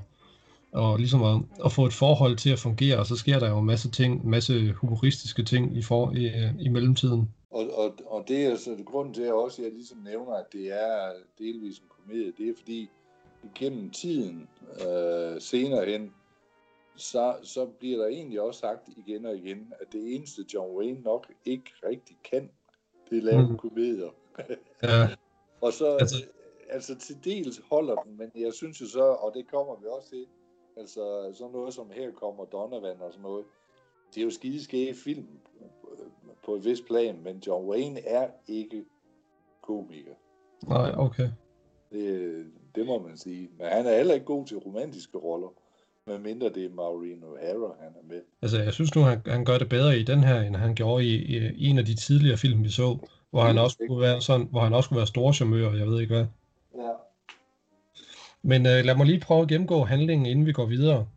og 0.71 0.97
ligesom 0.97 1.23
at, 1.23 1.41
at 1.65 1.71
få 1.71 1.85
et 1.85 1.93
forhold 1.93 2.37
til 2.37 2.49
at 2.49 2.59
fungere, 2.59 2.97
og 2.99 3.05
så 3.05 3.15
sker 3.15 3.39
der 3.39 3.49
jo 3.49 3.59
en 3.59 3.65
masse 3.65 3.91
ting, 3.91 4.23
en 4.23 4.29
masse 4.29 4.71
humoristiske 4.73 5.43
ting 5.43 5.77
i, 5.77 5.81
for, 5.81 6.11
i, 6.11 6.25
øh, 6.25 6.51
i 6.59 6.69
mellemtiden. 6.69 7.29
og, 7.51 7.69
og, 7.77 7.95
og 8.05 8.23
det 8.27 8.45
er 8.45 8.55
så 8.55 8.77
grunden 8.85 9.13
til, 9.13 9.21
at 9.21 9.27
jeg 9.27 9.33
også 9.35 9.61
jeg 9.61 9.71
ligesom 9.71 9.97
nævner, 9.97 10.33
at 10.33 10.45
det 10.53 10.67
er 10.83 11.11
delvis 11.39 11.77
en 11.77 11.85
komedie. 11.89 12.33
Det 12.37 12.49
er 12.49 12.53
fordi, 12.57 12.89
igennem 13.55 13.89
tiden 13.89 14.47
øh, 14.87 15.41
senere 15.41 15.85
hen, 15.85 16.11
så, 16.95 17.35
så 17.43 17.65
bliver 17.79 17.97
der 17.97 18.07
egentlig 18.07 18.41
også 18.41 18.59
sagt 18.59 18.89
igen 19.07 19.25
og 19.25 19.35
igen, 19.35 19.73
at 19.81 19.87
det 19.93 20.15
eneste 20.15 20.45
John 20.53 20.77
Wayne 20.77 21.01
nok 21.01 21.27
ikke 21.45 21.71
rigtig 21.89 22.15
kan, 22.31 22.49
det 23.09 23.17
er 23.17 23.21
lave 23.21 23.49
Mm. 23.49 23.57
komedier. 23.57 24.09
Ja, 24.83 25.07
Og 25.61 25.73
så, 25.73 25.85
Altså- 25.87 26.15
altså, 26.15 26.23
altså 26.69 26.95
til 26.97 27.15
dels 27.23 27.61
holder 27.71 27.95
den, 27.95 28.17
men 28.17 28.31
jeg 28.35 28.53
synes 28.53 28.81
jo 28.81 28.87
så, 28.87 29.03
og 29.03 29.31
det 29.35 29.47
kommer 29.51 29.75
vi 29.81 29.85
også 29.97 30.09
til, 30.09 30.25
altså 30.77 31.33
sådan 31.33 31.53
noget 31.53 31.73
som 31.73 31.91
her 31.91 32.11
kommer 32.11 32.45
Donovan 32.45 33.01
og 33.01 33.11
sådan 33.11 33.23
noget, 33.23 33.45
det 34.15 34.21
er 34.21 34.25
jo 34.25 34.31
skideskæge 34.31 34.93
film 34.93 35.27
på 36.45 36.55
et 36.55 36.65
vist 36.65 36.85
plan, 36.85 37.19
men 37.23 37.43
John 37.47 37.69
Wayne 37.69 38.07
er 38.07 38.27
ikke 38.47 38.85
komiker. 39.61 40.13
nej, 40.67 40.91
okay. 40.97 41.29
Det, 41.91 42.45
det 42.75 42.85
må 42.85 42.99
man 42.99 43.17
sige. 43.17 43.49
Men 43.57 43.67
han 43.67 43.85
er 43.85 43.97
heller 43.97 44.13
ikke 44.13 44.25
god 44.25 44.45
til 44.45 44.57
romantiske 44.57 45.17
roller, 45.17 45.53
medmindre 46.07 46.49
det 46.49 46.65
er 46.65 46.69
Maureen 46.69 47.23
O'Hara, 47.23 47.83
han 47.83 47.91
er 47.95 48.07
med. 48.07 48.21
Altså, 48.41 48.61
jeg 48.61 48.73
synes 48.73 48.95
nu, 48.95 49.01
han, 49.01 49.21
han 49.25 49.45
gør 49.45 49.57
det 49.57 49.69
bedre 49.69 49.99
i 49.99 50.03
den 50.03 50.23
her, 50.23 50.41
end 50.41 50.55
han 50.55 50.75
gjorde 50.75 51.05
i, 51.05 51.15
i, 51.15 51.67
en 51.69 51.77
af 51.77 51.85
de 51.85 51.95
tidligere 51.95 52.37
film, 52.37 52.63
vi 52.63 52.69
så, 52.69 52.97
hvor 53.29 53.41
han 53.41 53.57
også 53.57 53.77
kunne 53.87 54.01
være 54.01 54.21
sådan, 54.21 54.47
hvor 54.51 54.61
han 54.61 54.73
også 54.73 54.89
kunne 54.89 54.97
være 54.97 55.07
storchamør, 55.07 55.73
jeg 55.73 55.87
ved 55.87 56.01
ikke 56.01 56.15
hvad. 56.15 56.25
Men 58.47 58.65
øh, 58.65 58.85
lad 58.85 58.95
mig 58.95 59.05
lige 59.05 59.19
prøve 59.19 59.41
at 59.41 59.47
gennemgå 59.47 59.85
handlingen, 59.85 60.25
inden 60.25 60.45
vi 60.45 60.51
går 60.51 60.65
videre. 60.65 61.07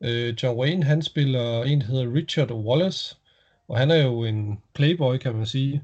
Øh, 0.00 0.34
John 0.42 0.58
Wayne, 0.58 0.84
han 0.84 1.02
spiller 1.02 1.62
en, 1.62 1.80
der 1.80 1.86
hedder 1.86 2.14
Richard 2.14 2.50
Wallace, 2.50 3.16
og 3.68 3.78
han 3.78 3.90
er 3.90 4.02
jo 4.02 4.24
en 4.24 4.58
playboy, 4.74 5.16
kan 5.16 5.34
man 5.34 5.46
sige. 5.46 5.82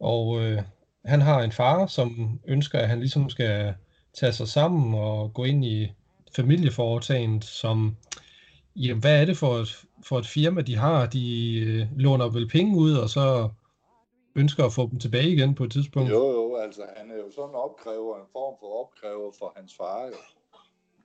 Og 0.00 0.42
øh, 0.42 0.62
han 1.04 1.20
har 1.20 1.42
en 1.42 1.52
far, 1.52 1.86
som 1.86 2.40
ønsker, 2.46 2.78
at 2.78 2.88
han 2.88 2.98
ligesom 2.98 3.30
skal 3.30 3.74
tage 4.14 4.32
sig 4.32 4.48
sammen 4.48 4.94
og 4.94 5.34
gå 5.34 5.44
ind 5.44 5.64
i 5.64 5.92
familieforetagendet, 6.36 7.44
som, 7.44 7.96
jamen, 8.76 9.00
hvad 9.00 9.20
er 9.20 9.24
det 9.24 9.36
for 9.36 9.56
et, 9.56 9.76
for 10.04 10.18
et 10.18 10.26
firma, 10.26 10.60
de 10.60 10.76
har? 10.76 11.06
De 11.06 11.54
øh, 11.60 11.86
låner 11.96 12.28
vel 12.28 12.48
penge 12.48 12.76
ud, 12.76 12.92
og 12.92 13.10
så 13.10 13.48
ønsker 14.36 14.64
at 14.64 14.72
få 14.72 14.88
dem 14.90 14.98
tilbage 14.98 15.28
igen 15.28 15.54
på 15.54 15.64
et 15.64 15.72
tidspunkt. 15.72 16.10
Jo, 16.10 16.30
jo, 16.30 16.56
altså 16.56 16.82
han 16.96 17.10
er 17.10 17.16
jo 17.16 17.30
sådan 17.30 17.54
opkræver, 17.54 18.16
en 18.16 18.26
form 18.32 18.56
for 18.60 18.84
opkræver 18.84 19.32
for 19.38 19.52
hans 19.56 19.76
far. 19.76 20.06
Jo. 20.06 20.12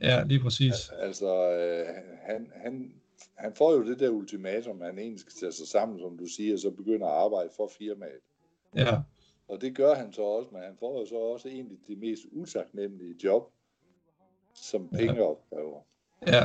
Ja, 0.01 0.23
lige 0.23 0.39
præcis. 0.39 0.89
Altså, 0.99 1.51
øh, 1.51 1.95
han, 2.21 2.51
han, 2.55 2.93
han 3.35 3.53
får 3.55 3.73
jo 3.73 3.85
det 3.85 3.99
der 3.99 4.09
ultimatum, 4.09 4.81
han 4.81 4.99
egentlig 4.99 5.19
skal 5.19 5.33
tage 5.39 5.51
sig 5.51 5.67
sammen, 5.67 5.99
som 5.99 6.17
du 6.17 6.25
siger, 6.25 6.53
og 6.53 6.59
så 6.59 6.71
begynder 6.71 7.07
at 7.07 7.23
arbejde 7.23 7.49
for 7.57 7.71
firmaet. 7.77 8.21
Ja. 8.75 8.97
Og 9.47 9.61
det 9.61 9.75
gør 9.75 9.95
han 9.95 10.13
så 10.13 10.21
også, 10.21 10.49
men 10.51 10.61
han 10.61 10.77
får 10.79 10.99
jo 10.99 11.05
så 11.05 11.15
også 11.15 11.47
egentlig 11.49 11.77
det 11.87 11.97
mest 11.97 12.21
utaknemmelige 12.31 13.15
job, 13.23 13.51
som 14.53 14.89
pengeopgaver. 14.89 15.75
Ja, 15.75 15.98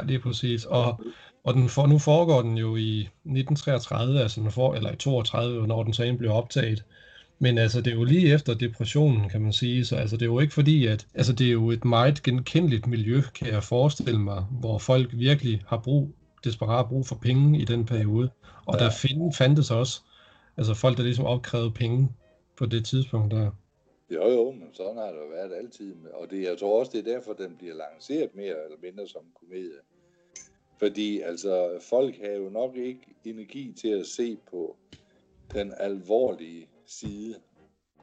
lige 0.07 0.19
præcis. 0.19 0.65
Og, 0.65 1.01
og 1.45 1.55
den 1.55 1.69
for, 1.69 1.87
nu 1.87 1.99
foregår 1.99 2.43
den 2.43 2.59
jo 2.59 2.77
i 2.77 3.01
1933, 3.01 4.21
altså 4.21 4.41
den 4.41 4.51
for, 4.51 4.75
eller 4.75 4.93
i 4.93 4.97
32, 4.97 5.67
når 5.67 5.83
den 5.83 5.93
så 5.93 6.15
blev 6.19 6.31
optaget. 6.31 6.85
Men 7.39 7.59
altså, 7.59 7.81
det 7.81 7.91
er 7.91 7.95
jo 7.95 8.05
lige 8.05 8.35
efter 8.35 8.55
depressionen, 8.55 9.29
kan 9.29 9.41
man 9.41 9.53
sige. 9.53 9.85
Så 9.85 9.97
altså, 9.97 10.17
det 10.17 10.23
er 10.23 10.27
jo 10.27 10.41
ikke 10.41 10.55
fordi, 10.55 10.87
at... 10.87 11.07
Altså, 11.15 11.33
det 11.33 11.47
er 11.47 11.53
jo 11.53 11.71
et 11.71 11.85
meget 11.85 12.23
genkendeligt 12.23 12.87
miljø, 12.87 13.23
kan 13.35 13.47
jeg 13.47 13.63
forestille 13.63 14.21
mig, 14.21 14.45
hvor 14.51 14.79
folk 14.79 15.09
virkelig 15.13 15.63
har 15.67 15.77
brug, 15.77 16.15
desperat 16.45 16.87
brug 16.89 17.07
for 17.07 17.15
penge 17.15 17.61
i 17.61 17.65
den 17.65 17.87
periode. 17.87 18.31
Og 18.67 18.79
ja. 18.79 18.85
der 18.85 18.91
find, 18.91 19.35
fandtes 19.35 19.71
også 19.71 20.01
altså 20.57 20.75
folk, 20.75 20.97
der 20.97 21.03
ligesom 21.03 21.25
opkrævede 21.25 21.71
penge 21.71 22.09
på 22.59 22.67
det 22.67 22.85
tidspunkt 22.85 23.35
der. 23.35 23.51
Jo, 24.11 24.31
jo, 24.31 24.51
men 24.51 24.69
sådan 24.73 24.97
har 24.97 25.13
det 25.13 25.21
jo 25.21 25.27
været 25.27 25.53
altid. 25.53 25.95
Og 26.13 26.31
det, 26.31 26.43
jeg 26.43 26.59
tror 26.59 26.79
også, 26.79 26.93
det 26.93 26.99
er 26.99 27.13
derfor, 27.13 27.33
den 27.33 27.57
bliver 27.57 27.75
lanceret 27.75 28.35
mere 28.35 28.65
eller 28.65 28.77
mindre 28.83 29.09
som 29.09 29.23
komedie. 29.41 29.81
Fordi 30.79 31.21
altså, 31.21 31.79
folk 31.83 32.21
har 32.21 32.33
jo 32.33 32.49
nok 32.49 32.77
ikke 32.77 33.15
energi 33.25 33.73
til 33.73 33.89
at 33.89 34.07
se 34.07 34.39
på 34.51 34.77
den 35.53 35.75
alvorlige 35.77 36.69
side 36.87 37.35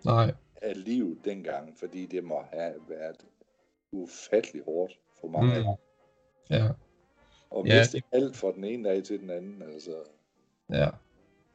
Nej. 0.06 0.34
af 0.62 0.84
livet 0.84 1.18
dengang, 1.26 1.78
fordi 1.78 2.06
det 2.06 2.24
må 2.24 2.44
have 2.52 2.74
været 2.88 3.26
ufattelig 3.92 4.64
hårdt 4.64 5.00
for 5.22 5.28
mange 5.28 5.60
mm. 5.60 5.66
Ja. 6.50 6.70
Og 7.50 7.64
miste 7.64 8.04
ja. 8.14 8.18
alt 8.18 8.38
fra 8.38 8.52
den 8.52 8.64
ene 8.64 8.90
dag 8.90 9.04
til 9.04 9.20
den 9.20 9.30
anden, 9.30 9.62
altså. 9.62 9.96
Ja. 10.70 10.90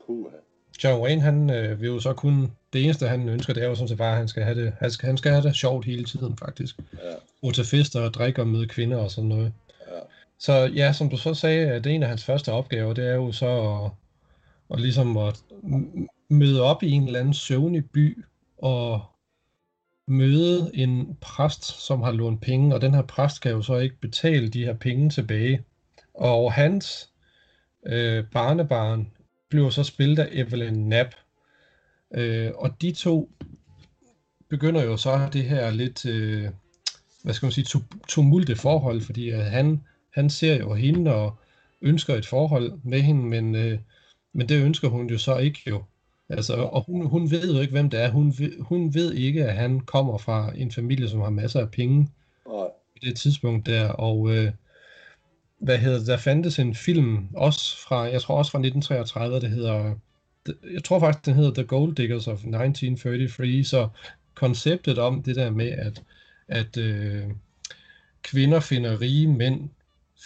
Puh. 0.07 0.33
John 0.85 1.03
Wayne, 1.03 1.21
han 1.21 1.51
øh, 1.51 1.81
vil 1.81 1.87
jo 1.87 2.01
så 2.01 2.15
kun, 2.15 2.53
det 2.77 2.85
eneste 2.85 3.09
han 3.09 3.29
ønsker, 3.29 3.55
det 3.55 3.63
er 3.63 3.69
jo 3.69 3.75
sådan 3.75 3.89
set 3.89 3.99
bare, 3.99 4.11
at 4.11 4.19
han 4.19 4.29
skal 4.29 4.43
have 4.43 4.65
det, 4.65 4.73
han 4.79 4.91
skal, 4.91 5.07
han 5.07 5.17
skal 5.17 5.33
have 5.33 5.43
det 5.43 5.57
sjovt 5.57 5.87
hele 5.87 6.05
tiden 6.05 6.37
faktisk. 6.37 6.77
Ja. 6.93 7.15
Og 7.43 7.55
til 7.55 7.65
fester 7.65 8.01
og 8.01 8.15
drikke 8.15 8.43
og 8.43 8.49
møde 8.49 8.67
kvinder 8.67 8.97
og 8.97 9.11
sådan 9.11 9.29
noget. 9.29 9.53
Ja. 9.81 9.99
Så 10.39 10.53
ja, 10.53 10.93
som 10.93 11.11
du 11.11 11.17
så 11.17 11.35
sagde, 11.35 11.71
at 11.71 11.87
en 11.87 12.03
af 12.03 12.09
hans 12.09 12.25
første 12.25 12.53
opgaver, 12.53 12.93
det 12.93 13.09
er 13.09 13.15
jo 13.15 13.33
så 13.33 13.81
at, 13.85 13.91
at 14.75 14.81
ligesom 14.81 15.17
at 15.17 15.43
møde 16.29 16.63
op 16.63 16.83
i 16.83 16.91
en 16.91 17.07
eller 17.07 17.21
anden 17.21 17.35
søvnig 17.35 17.91
by 17.91 18.25
og 18.59 19.03
møde 20.09 20.71
en 20.75 21.17
præst, 21.21 21.87
som 21.87 22.03
har 22.03 22.13
lånt 22.13 22.41
penge, 22.41 22.75
og 22.75 22.81
den 22.81 22.95
her 22.95 23.03
præst 23.03 23.41
kan 23.41 23.53
jo 23.53 23.63
så 23.63 23.77
ikke 23.77 24.01
betale 24.01 24.49
de 24.49 24.65
her 24.65 24.75
penge 24.75 25.11
tilbage. 25.11 25.63
Og 26.15 26.53
hans 26.53 27.09
øh, 27.87 28.25
barnebarn 28.33 29.11
bliver 29.49 29.71
så 29.71 29.83
spillet 29.83 30.19
af 30.19 30.29
Evelyn 30.33 30.75
Knapp. 30.75 31.15
Øh, 32.15 32.53
og 32.55 32.83
de 32.83 32.93
to 32.93 33.31
begynder 34.49 34.85
jo 34.85 34.97
så 34.97 35.29
det 35.33 35.45
her 35.45 35.71
lidt, 35.71 36.07
øh, 36.07 36.49
hvad 37.23 37.35
skal 37.35 37.47
man 37.47 37.53
sige, 37.53 37.81
tumulte 38.09 38.57
forhold, 38.57 39.01
fordi 39.01 39.31
øh, 39.31 39.39
han, 39.39 39.83
han 40.11 40.31
ser 40.31 40.57
jo 40.57 40.75
hende 40.75 41.15
og 41.15 41.37
ønsker 41.83 42.15
et 42.15 42.27
forhold 42.27 42.73
med 42.83 43.01
hende, 43.01 43.23
men, 43.23 43.55
øh, 43.55 43.79
men 44.33 44.49
det 44.49 44.65
ønsker 44.65 44.89
hun 44.89 45.11
jo 45.11 45.19
så 45.19 45.37
ikke 45.37 45.61
jo. 45.67 45.83
Altså, 46.29 46.55
og 46.55 46.85
hun, 46.87 47.07
hun 47.07 47.31
ved 47.31 47.55
jo 47.55 47.61
ikke, 47.61 47.73
hvem 47.73 47.91
det 47.91 48.01
er. 48.01 48.11
Hun, 48.11 48.35
hun 48.61 48.95
ved 48.95 49.13
ikke, 49.13 49.45
at 49.45 49.57
han 49.57 49.81
kommer 49.81 50.19
fra 50.19 50.53
en 50.57 50.73
familie, 50.73 51.09
som 51.09 51.21
har 51.21 51.31
masser 51.31 51.61
af 51.61 51.71
penge 51.71 52.09
på 52.45 52.73
det 53.03 53.17
tidspunkt 53.17 53.67
der. 53.67 53.89
Og 53.89 54.31
øh, 54.31 54.53
hvad 55.59 55.79
hedder 55.79 56.05
der 56.05 56.17
fandtes 56.17 56.59
en 56.59 56.75
film, 56.75 57.29
også 57.35 57.79
fra, 57.79 58.03
jeg 58.03 58.23
tror 58.23 58.39
også 58.39 58.51
fra 58.51 58.59
1933, 58.59 59.41
det 59.41 59.51
hedder, 59.51 59.95
jeg 60.73 60.85
tror 60.85 61.01
faktisk, 61.01 61.27
den 61.27 61.35
hedder 61.35 61.55
The 61.55 61.65
Gold 61.65 61.95
Diggers 61.95 62.27
of 62.27 62.39
1933, 62.39 63.65
så 63.65 63.89
konceptet 64.35 64.99
om 64.99 65.23
det 65.23 65.37
der 65.37 65.51
med, 65.51 65.69
at, 65.69 66.03
at 66.49 66.77
øh, 66.77 67.25
kvinder 68.23 68.61
finder 68.61 69.01
rige 69.01 69.29
mænd, 69.29 69.69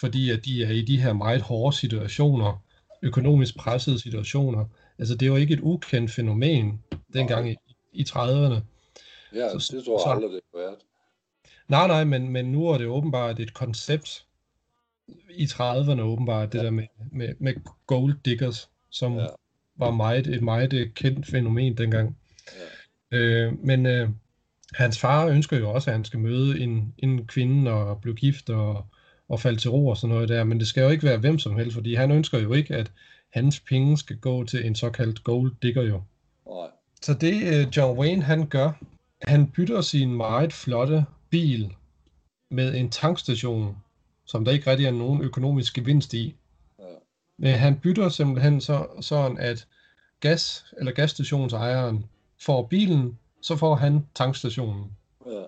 fordi 0.01 0.31
at 0.31 0.45
de 0.45 0.65
er 0.65 0.71
i 0.71 0.83
de 0.83 1.03
her 1.03 1.13
meget 1.13 1.43
hårde 1.43 1.77
situationer, 1.77 2.63
økonomisk 3.03 3.57
pressede 3.57 4.01
situationer, 4.01 4.65
altså 4.99 5.15
det 5.15 5.33
var 5.33 5.39
ikke 5.39 5.55
et 5.55 5.61
ukendt 5.61 6.11
fænomen 6.11 6.83
dengang 7.13 7.51
i, 7.51 7.57
i 7.93 8.05
30'erne. 8.09 8.61
Ja, 9.35 9.59
så, 9.59 9.73
det 9.77 9.85
tror 9.85 9.99
jeg 9.99 10.05
så, 10.05 10.11
aldrig, 10.11 10.31
det 10.31 10.41
har 10.55 10.61
været. 10.61 10.77
Nej, 11.69 11.87
nej, 11.87 12.05
men, 12.05 12.29
men 12.29 12.53
nu 12.53 12.69
er 12.69 12.79
det 12.79 12.87
åbenbart 12.87 13.41
et 13.41 13.55
koncept, 13.55 14.27
i 15.31 15.45
30'erne 15.45 16.01
åbenbart, 16.01 16.53
det 16.53 16.59
ja. 16.59 16.65
der 16.65 16.71
med, 16.71 16.87
med, 17.13 17.35
med 17.39 17.55
gold 17.87 18.15
diggers, 18.25 18.71
som 18.91 19.17
ja. 19.17 19.27
Var 19.81 19.91
meget, 19.91 20.27
et 20.27 20.43
meget 20.43 20.95
kendt 20.95 21.27
fænomen 21.27 21.77
dengang. 21.77 22.17
Ja. 23.13 23.19
Øh, 23.19 23.65
men 23.65 23.87
øh, 23.87 24.09
hans 24.75 24.99
far 24.99 25.27
ønsker 25.27 25.59
jo 25.59 25.71
også, 25.71 25.91
at 25.91 25.95
han 25.95 26.05
skal 26.05 26.21
møde 26.21 26.61
en, 26.61 26.95
en 26.99 27.27
kvinde 27.27 27.71
og 27.71 28.01
blive 28.01 28.15
gift 28.15 28.51
og, 28.51 28.87
og 29.29 29.41
falde 29.41 29.59
til 29.59 29.71
ro 29.71 29.87
og 29.87 29.97
sådan 29.97 30.15
noget 30.15 30.29
der, 30.29 30.45
men 30.45 30.61
det 30.61 30.67
skal 30.67 30.83
jo 30.83 30.89
ikke 30.89 31.05
være 31.05 31.19
hvem 31.19 31.39
som 31.39 31.57
helst, 31.57 31.75
fordi 31.75 31.95
han 31.95 32.11
ønsker 32.11 32.39
jo 32.39 32.53
ikke, 32.53 32.77
at 32.77 32.93
hans 33.33 33.61
penge 33.61 33.99
skal 33.99 34.17
gå 34.17 34.45
til 34.45 34.67
en 34.67 34.75
såkaldt 34.75 35.25
gold 35.25 35.53
digger 35.63 35.83
jo. 35.83 36.03
Nej. 36.47 36.69
Så 37.03 37.15
det 37.15 37.35
øh, 37.55 37.77
John 37.77 37.99
Wayne 37.99 38.23
han 38.23 38.47
gør, 38.47 38.73
han 39.23 39.51
bytter 39.51 39.81
sin 39.81 40.15
meget 40.15 40.53
flotte 40.53 41.05
bil 41.31 41.73
med 42.51 42.75
en 42.75 42.91
tankstation 42.91 43.77
som 44.31 44.45
der 44.45 44.53
ikke 44.53 44.71
rigtig 44.71 44.87
er 44.87 44.91
nogen 44.91 45.23
økonomisk 45.23 45.75
gevinst 45.75 46.15
i. 46.15 46.35
Men 47.41 47.55
han 47.55 47.79
bytter 47.79 48.09
simpelthen 48.09 48.61
så, 48.61 48.87
sådan, 49.01 49.39
at 49.39 49.67
gas, 50.21 50.65
eller 50.79 50.93
gasstationsejeren 50.93 52.05
får 52.41 52.67
bilen, 52.67 53.19
så 53.43 53.57
får 53.57 53.75
han 53.75 54.07
tankstationen. 54.15 54.85
Ja. 55.27 55.43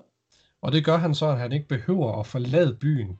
Og 0.63 0.73
det 0.73 0.85
gør 0.85 0.97
han 0.97 1.15
så, 1.15 1.27
at 1.27 1.39
han 1.39 1.53
ikke 1.53 1.69
behøver 1.69 2.21
at 2.21 2.27
forlade 2.27 2.75
byen, 2.75 3.19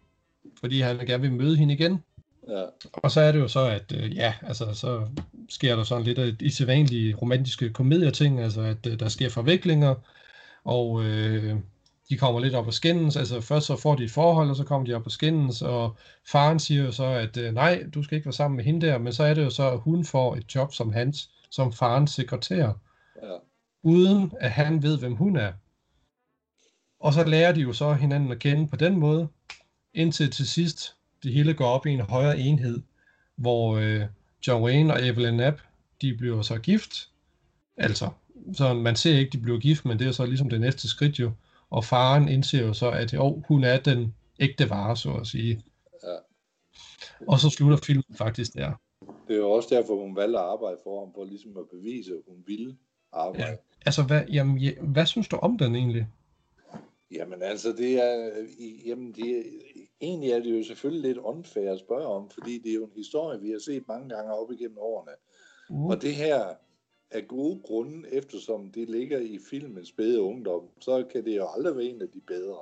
fordi 0.61 0.81
han 0.81 0.99
gerne 1.07 1.21
vil 1.23 1.33
møde 1.33 1.57
hende 1.57 1.75
igen. 1.75 2.03
Ja. 2.49 2.65
Og 2.93 3.11
så 3.11 3.21
er 3.21 3.33
det 3.33 3.39
jo 3.39 3.49
så, 3.49 3.67
at 3.67 3.93
øh, 3.97 4.17
ja, 4.17 4.35
altså, 4.43 4.75
så 4.75 5.07
sker 5.49 5.77
der 5.77 5.85
sådan 5.85 6.05
lidt 6.05 6.19
af 6.19 6.37
de 6.37 6.55
sædvanlige 6.55 7.15
romantiske 7.15 7.71
komedieting, 7.71 8.41
altså 8.41 8.61
at 8.61 8.87
øh, 8.87 9.01
der 9.01 9.09
sker 9.09 9.29
forviklinger, 9.29 9.95
og 10.65 11.05
øh, 11.05 11.57
de 12.13 12.19
kommer 12.19 12.41
lidt 12.41 12.55
op 12.55 12.65
på 12.65 12.71
skændes, 12.71 13.17
altså 13.17 13.41
først 13.41 13.67
så 13.67 13.77
får 13.77 13.95
de 13.95 14.05
et 14.05 14.11
forhold, 14.11 14.51
og 14.51 14.57
så 14.57 14.65
kommer 14.65 14.87
de 14.87 14.95
op 14.95 15.03
på 15.03 15.11
skændes, 15.11 15.63
og 15.63 15.97
faren 16.29 16.59
siger 16.59 16.85
jo 16.85 16.93
så, 16.93 17.05
at 17.05 17.37
øh, 17.37 17.55
nej, 17.55 17.85
du 17.95 18.03
skal 18.03 18.17
ikke 18.17 18.27
være 18.27 18.33
sammen 18.33 18.57
med 18.57 18.65
hende 18.65 18.87
der, 18.87 18.99
men 18.99 19.13
så 19.13 19.25
er 19.25 19.35
det 19.35 19.45
jo 19.45 19.51
så, 19.51 19.71
at 19.71 19.81
hun 19.81 20.05
får 20.05 20.37
et 20.37 20.55
job 20.55 20.75
som 20.75 20.93
hans, 20.93 21.31
som 21.51 21.73
farens 21.73 22.11
sekretær, 22.11 22.73
ja. 23.23 23.37
uden 23.83 24.33
at 24.41 24.51
han 24.51 24.83
ved, 24.83 24.99
hvem 24.99 25.15
hun 25.15 25.37
er. 25.37 25.53
Og 27.01 27.13
så 27.13 27.25
lærer 27.25 27.53
de 27.53 27.61
jo 27.61 27.73
så 27.73 27.93
hinanden 27.93 28.33
at 28.33 28.39
kende 28.39 28.69
på 28.69 28.77
den 28.77 28.97
måde, 28.97 29.29
indtil 29.95 30.31
til 30.31 30.49
sidst 30.49 30.97
det 31.23 31.33
hele 31.33 31.55
går 31.55 31.67
op 31.67 31.87
i 31.87 31.91
en 31.91 32.01
højere 32.01 32.39
enhed, 32.39 32.83
hvor 33.37 33.77
øh, 33.77 34.03
John 34.47 34.65
Wayne 34.65 34.93
og 34.93 35.07
Evelyn 35.07 35.35
Knapp, 35.35 35.61
de 36.01 36.17
bliver 36.17 36.43
så 36.43 36.59
gift, 36.59 37.09
altså, 37.77 38.11
så 38.55 38.75
man 38.75 38.97
ser 38.97 39.19
ikke, 39.19 39.31
de 39.31 39.39
bliver 39.39 39.59
gift, 39.59 39.85
men 39.85 39.99
det 39.99 40.07
er 40.07 40.13
så 40.13 40.27
ligesom 40.27 40.51
det 40.51 40.61
næste 40.61 40.89
skridt 40.89 41.19
jo, 41.19 41.33
og 41.73 41.85
faren 41.85 42.29
indser 42.29 42.67
jo 42.67 42.73
så, 42.73 42.91
at 42.91 43.15
jo, 43.15 43.43
hun 43.49 43.65
er 43.65 43.79
den 43.81 44.15
ægte 44.41 44.71
vare, 44.71 44.97
så 44.97 45.13
at 45.13 45.27
sige. 45.27 45.63
Ja. 46.03 46.17
Og 47.29 47.39
så 47.39 47.51
slutter 47.51 47.77
filmen 47.77 48.15
faktisk 48.15 48.55
der. 48.55 48.73
Det 49.29 49.35
er 49.35 49.41
jo 49.41 49.51
også 49.51 49.69
derfor, 49.75 50.03
hun 50.03 50.17
valgte 50.17 50.39
at 50.39 50.45
arbejde 50.45 50.79
for 50.85 51.01
ham, 51.01 51.15
for 51.15 51.25
ligesom 51.25 51.57
at 51.57 51.69
bevise, 51.71 52.13
at 52.13 52.21
hun 52.29 52.43
ville 52.47 52.77
arbejde. 53.13 53.47
Ja. 53.47 53.57
Altså, 53.87 54.03
hvad, 54.03 54.23
jamen, 54.33 54.59
ja, 54.59 54.71
hvad 54.83 55.07
synes 55.07 55.29
du 55.29 55.37
om 55.37 55.59
den 55.59 55.75
egentlig? 55.75 56.07
Jamen 57.11 57.43
altså, 57.43 57.73
det 57.73 58.03
er, 58.03 58.33
jamen, 58.87 59.13
det 59.13 59.39
er, 59.39 59.43
egentlig 60.01 60.31
er 60.31 60.39
det 60.39 60.59
jo 60.59 60.65
selvfølgelig 60.65 61.09
lidt 61.09 61.19
unfair 61.19 61.73
at 61.73 61.81
spørge 61.81 62.07
om, 62.07 62.31
fordi 62.31 62.59
det 62.59 62.71
er 62.71 62.75
jo 62.75 62.85
en 62.85 62.93
historie, 62.97 63.41
vi 63.41 63.51
har 63.51 63.59
set 63.59 63.89
mange 63.89 64.09
gange 64.09 64.33
op 64.33 64.53
igennem 64.53 64.79
årene. 64.79 65.13
Uh. 65.71 65.91
Og 65.91 66.03
det 66.03 66.15
her, 66.15 66.55
af 67.13 67.29
gode 67.29 67.61
grunde, 67.65 68.09
eftersom 68.13 68.71
det 68.71 68.89
ligger 68.89 69.19
i 69.19 69.39
filmens 69.51 69.89
spæde 69.89 70.21
ungdom, 70.21 70.63
så 70.81 71.05
kan 71.13 71.25
det 71.25 71.37
jo 71.37 71.49
aldrig 71.57 71.77
være 71.77 71.85
en 71.85 72.03
af 72.03 72.09
de 72.09 72.21
bedre. 72.27 72.59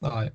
Nej. 0.00 0.30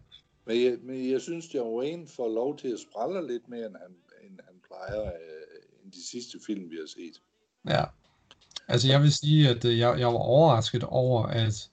Men 0.45 0.63
jeg, 0.63 0.77
men 0.83 1.11
jeg 1.11 1.21
synes, 1.21 1.53
John 1.55 1.75
Wayne 1.75 2.07
får 2.07 2.33
lov 2.33 2.57
til 2.57 2.67
at 2.67 2.79
sprælle 2.79 3.27
lidt 3.27 3.49
mere, 3.49 3.65
end 3.65 3.75
han, 3.75 3.95
end 4.27 4.39
han 4.47 4.55
plejer, 4.67 5.05
øh, 5.05 5.83
end 5.83 5.91
de 5.91 6.07
sidste 6.07 6.37
film, 6.47 6.69
vi 6.69 6.75
har 6.75 6.87
set. 6.87 7.21
Ja. 7.69 7.83
Altså, 8.67 8.87
jeg 8.87 9.01
vil 9.01 9.13
sige, 9.13 9.49
at 9.49 9.65
øh, 9.65 9.79
jeg, 9.79 9.99
jeg 9.99 10.07
var 10.07 10.19
overrasket 10.19 10.83
over, 10.83 11.23
at 11.23 11.69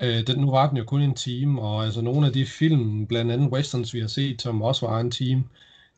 øh, 0.00 0.26
den, 0.26 0.40
nu 0.40 0.50
var 0.50 0.68
den 0.68 0.78
jo 0.78 0.84
kun 0.84 1.02
en 1.02 1.14
time, 1.14 1.62
og 1.62 1.84
altså 1.84 2.00
nogle 2.00 2.26
af 2.26 2.32
de 2.32 2.46
film, 2.46 3.06
blandt 3.06 3.32
andet 3.32 3.52
westerns, 3.52 3.94
vi 3.94 4.00
har 4.00 4.08
set, 4.08 4.42
som 4.42 4.62
også 4.62 4.86
var 4.86 5.00
en 5.00 5.10
time, 5.10 5.44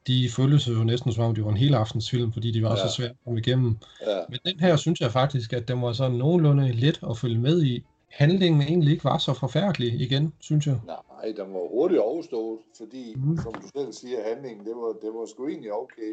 de 0.07 0.31
føltes 0.37 0.69
jo 0.69 0.85
næsten 0.85 1.13
som 1.13 1.25
om, 1.25 1.35
de 1.35 1.45
var 1.45 1.51
en 1.51 1.57
hele 1.57 1.77
aftens 1.77 2.11
film, 2.11 2.33
fordi 2.33 2.51
de 2.51 2.63
var 2.63 2.71
ja. 2.71 2.89
så 2.89 2.95
svært 2.95 3.11
at 3.11 3.17
komme 3.25 3.41
igennem. 3.41 3.79
Ja. 4.07 4.21
Men 4.29 4.39
den 4.47 4.61
her 4.61 4.77
synes 4.77 5.01
jeg 5.01 5.13
faktisk, 5.13 5.53
at 5.53 5.69
den 5.69 5.83
var 5.83 5.93
sådan 5.93 6.17
nogenlunde 6.17 6.73
let 6.73 7.01
at 7.11 7.19
følge 7.19 7.39
med 7.39 7.63
i, 7.63 7.85
handlingen 8.09 8.63
egentlig 8.63 8.93
ikke 8.93 9.05
var 9.05 9.19
så 9.19 9.35
forfærdelig 9.35 10.01
igen, 10.01 10.33
synes 10.41 10.67
jeg. 10.67 10.79
Nej, 10.87 11.33
den 11.37 11.55
var 11.55 11.69
hurtigt 11.71 12.01
overstået, 12.01 12.59
fordi, 12.79 13.15
mm. 13.17 13.37
som 13.37 13.55
du 13.55 13.69
selv 13.77 13.93
siger, 13.93 14.19
handlingen, 14.29 14.67
det 14.67 14.77
var, 14.77 14.93
det 15.03 15.11
var 15.15 15.27
sgu 15.27 15.49
egentlig 15.49 15.73
okay. 15.73 16.13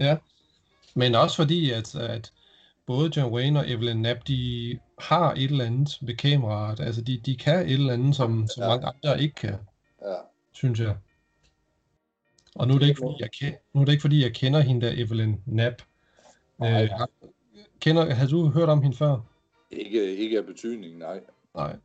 Ja, 0.00 0.16
men 0.94 1.14
også 1.14 1.36
fordi, 1.36 1.70
at, 1.70 1.94
at 1.94 2.32
både 2.86 3.10
John 3.16 3.32
Wayne 3.32 3.58
og 3.58 3.70
Evelyn 3.70 3.96
Knapp, 3.96 4.28
de 4.28 4.78
har 4.98 5.32
et 5.32 5.42
eller 5.42 5.64
andet 5.64 5.98
ved 6.00 6.16
kameraet. 6.16 6.80
Altså, 6.80 7.00
de, 7.02 7.20
de 7.26 7.36
kan 7.36 7.66
et 7.66 7.72
eller 7.72 7.92
andet, 7.92 8.16
som, 8.16 8.48
som 8.54 8.62
ja. 8.62 8.68
mange 8.68 8.86
andre 8.86 9.22
ikke 9.22 9.34
kan, 9.34 9.56
ja. 10.02 10.14
synes 10.52 10.80
jeg. 10.80 10.96
Og 12.54 12.68
nu 12.68 12.74
er, 12.74 12.78
det 12.78 12.88
ikke, 12.88 13.00
fordi 13.02 13.16
jeg 13.20 13.30
kender, 13.30 13.58
nu 13.72 13.80
er 13.80 13.84
det 13.84 13.92
ikke, 13.92 14.00
fordi 14.00 14.22
jeg 14.22 14.34
kender 14.34 14.60
hende 14.60 14.86
der, 14.86 14.92
Evelyn 14.96 15.36
Knapp. 15.44 15.82
Øh, 16.62 16.90
kender, 17.80 18.14
har 18.14 18.26
du 18.26 18.48
hørt 18.48 18.68
om 18.68 18.82
hende 18.82 18.96
før? 18.96 19.16
Ikke, 19.70 20.16
ikke 20.16 20.38
af 20.38 20.46
betydning, 20.46 20.98
nej. 20.98 21.20
Nej. 21.54 21.76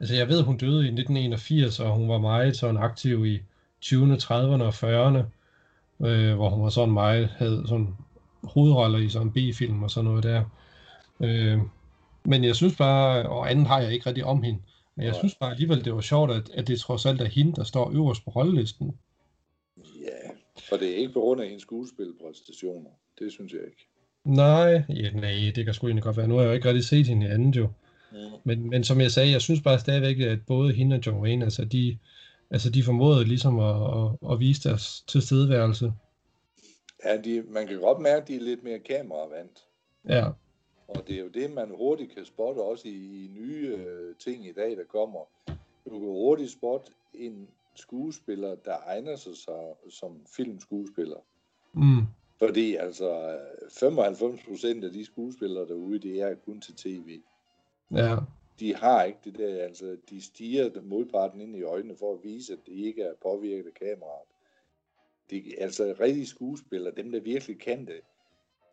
Altså, 0.00 0.14
jeg 0.14 0.28
ved, 0.28 0.42
hun 0.42 0.56
døde 0.56 0.84
i 0.84 0.88
1981, 0.88 1.80
og 1.80 1.94
hun 1.94 2.08
var 2.08 2.18
meget 2.18 2.56
sådan 2.56 2.76
aktiv 2.76 3.26
i 3.26 3.40
20'erne, 3.84 4.16
30'erne 4.22 4.62
og 4.62 4.74
40'erne, 4.74 5.24
øh, 6.06 6.34
hvor 6.34 6.50
hun 6.50 6.62
var 6.62 6.70
sådan 6.70 6.94
meget, 6.94 7.28
havde 7.28 7.64
sådan 7.68 7.96
hovedroller 8.42 8.98
i 8.98 9.08
sådan 9.08 9.32
B-film 9.32 9.82
og 9.82 9.90
sådan 9.90 10.10
noget 10.10 10.24
der. 10.24 10.44
Øh, 11.20 11.58
men 12.24 12.44
jeg 12.44 12.56
synes 12.56 12.76
bare, 12.76 13.28
og 13.28 13.50
anden 13.50 13.66
har 13.66 13.80
jeg 13.80 13.92
ikke 13.92 14.06
rigtig 14.06 14.24
om 14.24 14.42
hende, 14.42 14.60
men 14.96 15.06
jeg 15.06 15.14
synes 15.14 15.34
bare 15.34 15.50
alligevel, 15.50 15.84
det 15.84 15.94
var 15.94 16.00
sjovt, 16.00 16.30
at, 16.30 16.50
at 16.54 16.68
det 16.68 16.80
trods 16.80 17.06
alt 17.06 17.20
er 17.20 17.28
hende, 17.28 17.52
der 17.52 17.64
står 17.64 17.90
øverst 17.94 18.24
på 18.24 18.30
rollelisten. 18.30 18.94
For 20.68 20.76
det 20.76 20.90
er 20.90 20.96
ikke 20.96 21.12
på 21.12 21.20
grund 21.20 21.40
af 21.40 21.46
hendes 21.46 21.62
skuespilpræstationer. 21.62 22.90
Det 23.18 23.32
synes 23.32 23.52
jeg 23.52 23.60
ikke. 23.60 23.86
Nej, 24.24 24.82
ja, 24.88 25.10
nej, 25.10 25.52
det 25.54 25.64
kan 25.64 25.74
sgu 25.74 25.86
egentlig 25.86 26.02
godt 26.02 26.16
være. 26.16 26.28
Nu 26.28 26.34
har 26.34 26.42
jeg 26.42 26.48
jo 26.48 26.54
ikke 26.54 26.68
rigtig 26.68 26.84
set 26.84 27.06
hende 27.06 27.26
i 27.26 27.30
andet 27.30 27.56
jo. 27.56 27.68
Mm. 28.12 28.18
Men, 28.44 28.70
men 28.70 28.84
som 28.84 29.00
jeg 29.00 29.10
sagde, 29.10 29.30
jeg 29.30 29.40
synes 29.40 29.60
bare 29.60 29.78
stadigvæk, 29.78 30.20
at 30.20 30.38
både 30.46 30.72
hende 30.72 30.96
og 30.96 31.06
John 31.06 31.20
Wayne, 31.20 31.44
altså 31.44 31.64
de, 31.64 31.98
altså 32.50 32.70
de 32.70 32.82
formåede 32.82 33.24
ligesom 33.24 33.58
at, 33.58 33.76
at, 33.76 34.32
at 34.32 34.40
vise 34.40 34.68
deres 34.68 35.04
tilstedeværelse. 35.06 35.92
Ja, 37.04 37.16
de, 37.16 37.44
man 37.48 37.66
kan 37.66 37.80
godt 37.80 38.00
mærke, 38.00 38.22
at 38.22 38.28
de 38.28 38.36
er 38.36 38.40
lidt 38.40 38.64
mere 38.64 38.78
kameravandt. 38.78 39.64
Ja. 40.08 40.26
Og 40.88 41.02
det 41.08 41.16
er 41.16 41.20
jo 41.20 41.28
det, 41.28 41.50
man 41.50 41.70
hurtigt 41.76 42.14
kan 42.14 42.24
spotte 42.24 42.58
også 42.58 42.88
i, 42.88 43.24
i 43.24 43.28
nye 43.28 43.76
øh, 43.76 44.14
ting 44.16 44.46
i 44.46 44.52
dag, 44.52 44.70
der 44.70 44.84
kommer. 44.88 45.20
Du 45.84 45.98
kan 45.98 46.08
hurtigt 46.08 46.50
spotte 46.50 46.92
en 47.14 47.48
skuespiller, 47.78 48.54
der 48.54 48.76
egner 48.86 49.16
sig 49.16 49.34
som 49.90 50.26
filmskuespiller. 50.36 51.20
Mm. 51.72 52.02
Fordi 52.38 52.74
altså 52.74 53.38
95 53.70 54.44
procent 54.44 54.84
af 54.84 54.92
de 54.92 55.04
skuespillere 55.04 55.68
derude, 55.68 55.98
det 55.98 56.20
er 56.20 56.34
kun 56.34 56.60
til 56.60 56.74
tv. 56.74 57.20
Ja. 57.90 58.16
De 58.60 58.74
har 58.74 59.04
ikke 59.04 59.18
det 59.24 59.38
der, 59.38 59.62
altså 59.64 59.96
de 60.10 60.22
stiger 60.22 60.82
modparten 60.82 61.40
ind 61.40 61.56
i 61.56 61.62
øjnene 61.62 61.96
for 61.96 62.14
at 62.14 62.24
vise, 62.24 62.52
at 62.52 62.58
det 62.66 62.72
ikke 62.72 63.02
er 63.02 63.14
påvirket 63.22 63.66
af 63.66 63.74
kameraet. 63.74 64.28
De, 65.30 65.58
altså 65.58 65.96
rigtige 66.00 66.26
skuespillere, 66.26 66.94
dem 66.94 67.12
der 67.12 67.20
virkelig 67.20 67.60
kan 67.60 67.86
det, 67.86 68.00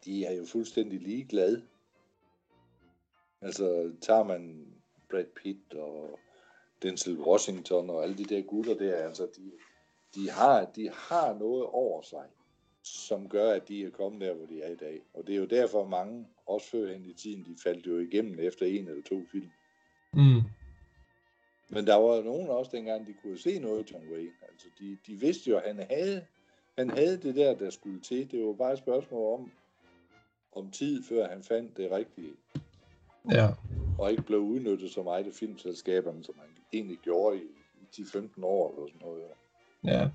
de 0.05 0.25
er 0.25 0.33
jo 0.33 0.45
fuldstændig 0.45 1.01
ligeglade. 1.01 1.63
Altså 3.41 3.91
tager 4.01 4.23
man 4.23 4.67
Brad 5.11 5.25
Pitt 5.43 5.73
og 5.73 6.19
Denzel 6.85 7.17
Washington 7.19 7.89
og 7.89 8.03
alle 8.03 8.17
de 8.17 8.23
der 8.23 8.41
gutter 8.41 8.77
der, 8.77 8.95
altså 8.95 9.27
de, 9.37 9.51
de, 10.15 10.29
har, 10.29 10.65
de 10.65 10.89
har 10.93 11.33
noget 11.33 11.63
over 11.65 12.01
sig 12.01 12.25
som 12.85 13.29
gør, 13.29 13.51
at 13.51 13.67
de 13.67 13.83
er 13.83 13.89
kommet 13.89 14.21
der, 14.21 14.33
hvor 14.33 14.45
de 14.45 14.61
er 14.61 14.71
i 14.71 14.75
dag. 14.75 15.01
Og 15.13 15.27
det 15.27 15.35
er 15.35 15.39
jo 15.39 15.45
derfor 15.45 15.87
mange, 15.87 16.27
også 16.45 16.69
før 16.69 16.93
hen 16.93 17.05
i 17.05 17.13
tiden, 17.13 17.45
de 17.45 17.55
faldt 17.63 17.87
jo 17.87 17.99
igennem 17.99 18.39
efter 18.39 18.65
en 18.65 18.87
eller 18.87 19.03
to 19.03 19.21
film. 19.31 19.49
Mm. 20.13 20.41
Men 21.69 21.87
der 21.87 21.95
var 21.95 22.23
nogen 22.23 22.49
også 22.49 22.71
dengang, 22.73 23.07
de 23.07 23.13
kunne 23.21 23.37
se 23.37 23.59
noget 23.59 23.91
John 23.91 24.09
Wayne. 24.11 24.31
Altså, 24.51 24.67
de, 24.79 24.97
de 25.07 25.19
vidste 25.19 25.49
jo, 25.49 25.57
at 25.57 25.75
han 25.75 25.85
havde, 25.89 26.25
han 26.77 26.89
havde 26.89 27.17
det 27.17 27.35
der, 27.35 27.55
der 27.55 27.69
skulle 27.69 28.01
til. 28.01 28.31
Det 28.31 28.45
var 28.45 28.53
bare 28.53 28.73
et 28.73 28.79
spørgsmål 28.79 29.39
om, 29.39 29.51
om 30.55 30.71
tid, 30.71 31.03
før 31.03 31.27
han 31.27 31.43
fandt 31.43 31.77
det 31.77 31.91
rigtige. 31.91 32.33
Ja. 33.31 33.47
Og 33.97 34.11
ikke 34.11 34.23
blev 34.23 34.39
udnyttet 34.39 34.91
så 34.91 35.03
meget 35.03 35.27
af 35.27 35.33
filmselskaberne, 35.33 36.23
som 36.23 36.35
han 36.39 36.49
egentlig 36.73 36.97
gjorde 37.03 37.37
i, 37.37 37.41
i 37.81 38.01
10-15 38.01 38.45
år 38.45 38.73
eller 38.75 38.87
sådan 38.87 39.07
noget. 39.07 39.21
Ja. 39.83 40.09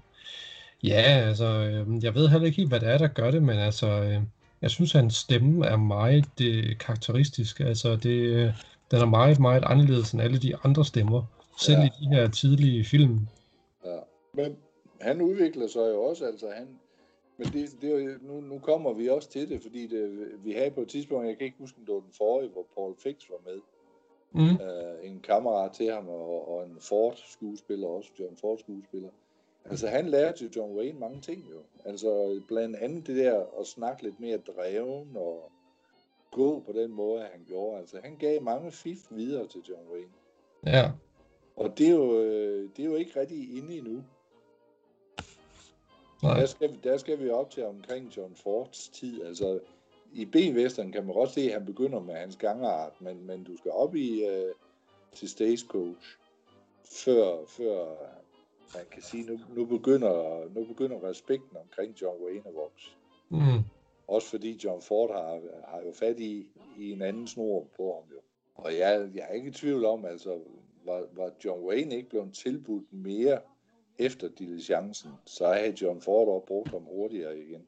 Ja, 0.83 1.03
altså, 1.29 1.45
øh, 1.45 2.05
jeg 2.05 2.15
ved 2.15 2.29
heller 2.29 2.47
ikke 2.47 2.57
helt, 2.57 2.69
hvad 2.69 2.81
det 2.81 2.89
er, 2.89 2.99
der 2.99 3.09
gør 3.09 3.31
det, 3.31 3.43
men 3.43 3.59
altså, 3.59 3.87
øh, 3.87 4.23
jeg 4.63 4.71
synes, 4.71 4.95
at 4.95 5.01
hans 5.01 5.15
stemme 5.15 5.67
er 5.67 5.77
meget 5.77 6.41
øh, 6.43 6.79
karakteristisk. 6.79 7.61
Altså, 7.61 7.97
det, 7.97 8.21
øh, 8.21 8.53
den 8.91 9.01
er 9.01 9.07
meget, 9.07 9.41
meget 9.41 9.65
anderledes 9.67 10.13
end 10.13 10.23
alle 10.23 10.39
de 10.39 10.57
andre 10.65 10.85
stemmer, 10.85 11.23
selv 11.59 11.79
ja. 11.79 11.87
i 11.87 12.05
de 12.05 12.09
her 12.09 12.31
tidlige 12.31 12.85
film. 12.85 13.19
Ja, 13.85 13.99
men 14.33 14.57
han 15.01 15.21
udvikler 15.21 15.67
sig 15.67 15.81
jo 15.81 16.03
også, 16.03 16.27
altså 16.27 16.47
han, 16.57 16.69
men 17.37 17.47
det, 17.47 17.83
det 17.83 17.91
er 17.93 18.17
nu, 18.23 18.41
nu 18.41 18.59
kommer 18.59 18.93
vi 18.93 19.09
også 19.09 19.31
til 19.31 19.49
det, 19.49 19.63
fordi 19.63 19.87
det, 19.87 20.29
vi 20.45 20.53
havde 20.53 20.71
på 20.71 20.81
et 20.81 20.89
tidspunkt, 20.89 21.27
jeg 21.27 21.37
kan 21.37 21.45
ikke 21.45 21.59
huske, 21.59 21.79
om 21.79 21.87
det 21.87 21.95
var 21.95 22.01
den 22.01 22.13
forrige, 22.19 22.51
hvor 22.51 22.67
Paul 22.75 22.95
Fix 23.03 23.31
var 23.31 23.51
med. 23.51 23.61
Mm. 24.33 24.41
Uh, 24.41 25.11
en 25.11 25.21
kammerat 25.21 25.73
til 25.73 25.93
ham, 25.93 26.09
og, 26.09 26.49
og 26.49 26.67
en 26.67 26.77
Ford-skuespiller 26.81 27.89
også, 27.89 28.11
John 28.19 28.37
Ford-skuespiller. 28.37 29.11
Altså 29.65 29.89
han 29.89 30.09
lærte 30.09 30.45
jo 30.45 30.51
John 30.57 30.77
Wayne 30.77 30.99
mange 30.99 31.21
ting 31.21 31.51
jo. 31.51 31.59
Altså 31.85 32.41
blandt 32.49 32.77
andet 32.77 33.07
det 33.07 33.17
der 33.17 33.45
at 33.61 33.67
snakke 33.67 34.03
lidt 34.03 34.21
mere 34.21 34.37
dreven 34.37 35.17
og 35.17 35.51
gå 36.31 36.61
på 36.67 36.73
den 36.73 36.91
måde, 36.91 37.21
han 37.21 37.45
gjorde. 37.47 37.79
Altså 37.79 38.01
han 38.05 38.17
gav 38.17 38.43
mange 38.43 38.73
fif 38.73 38.99
videre 39.11 39.47
til 39.47 39.61
John 39.69 39.89
Wayne. 39.93 40.13
Ja. 40.67 40.91
Og 41.57 41.79
det 41.79 41.87
er 41.87 41.91
jo, 41.91 42.21
øh, 42.21 42.71
det 42.77 42.83
er 42.83 42.87
jo 42.87 42.95
ikke 42.95 43.21
rigtig 43.21 43.57
inde 43.57 43.79
endnu. 43.79 44.03
Nej. 46.23 46.41
Der 46.41 46.47
skal, 46.47 46.79
der 46.85 46.97
skal 46.97 47.21
vi 47.21 47.31
op 47.31 47.51
til 47.51 47.65
omkring 47.65 48.17
John 48.17 48.35
Fords 48.37 48.89
tid. 48.89 49.25
Altså 49.25 49.61
i 50.13 50.25
B-Western 50.25 50.93
kan 50.93 51.05
man 51.05 51.15
godt 51.15 51.31
se, 51.31 51.41
at 51.41 51.53
han 51.53 51.67
begynder 51.67 52.01
med 52.01 52.15
hans 52.15 52.37
gangart, 52.37 53.01
men, 53.01 53.27
men 53.27 53.45
du 53.45 53.57
skal 53.57 53.71
op 53.71 53.95
i 53.95 54.25
uh, 54.25 54.55
til 55.15 55.29
Stagecoach, 55.29 56.19
før, 56.85 57.45
før 57.47 57.87
man 58.75 58.85
kan 58.91 59.03
sige, 59.03 59.25
nu, 59.25 59.39
nu, 59.57 59.65
begynder, 59.65 60.45
nu 60.55 60.65
begynder 60.65 61.05
respekten 61.05 61.57
omkring 61.57 62.03
John 62.03 62.25
Wayne 62.25 62.49
at 62.49 62.55
vokse. 62.55 62.91
Mm. 63.29 63.65
Også 64.09 64.29
fordi 64.29 64.61
John 64.65 64.83
Ford 64.83 65.11
har, 65.11 65.41
har 65.69 65.83
jo 65.87 65.93
fat 65.93 66.21
i, 66.21 66.47
i 66.79 66.93
en 66.93 67.03
anden 67.03 67.27
snor 67.27 67.67
på 67.77 67.95
ham 67.95 68.17
jo. 68.17 68.21
Og 68.55 68.79
jeg, 68.79 69.11
jeg 69.15 69.27
er 69.29 69.35
ikke 69.35 69.49
i 69.49 69.53
tvivl 69.53 69.85
om, 69.85 70.05
altså, 70.05 70.39
var, 70.85 71.07
var 71.13 71.31
John 71.45 71.65
Wayne 71.65 71.97
ikke 71.97 72.09
blevet 72.09 72.35
tilbudt 72.35 72.93
mere 72.93 73.41
efter 73.99 74.29
diligencen, 74.29 75.11
så 75.27 75.47
havde 75.47 75.77
John 75.83 76.01
Ford 76.01 76.29
også 76.29 76.47
brugt 76.47 76.71
ham 76.71 76.83
hurtigere 76.83 77.39
igen. 77.39 77.67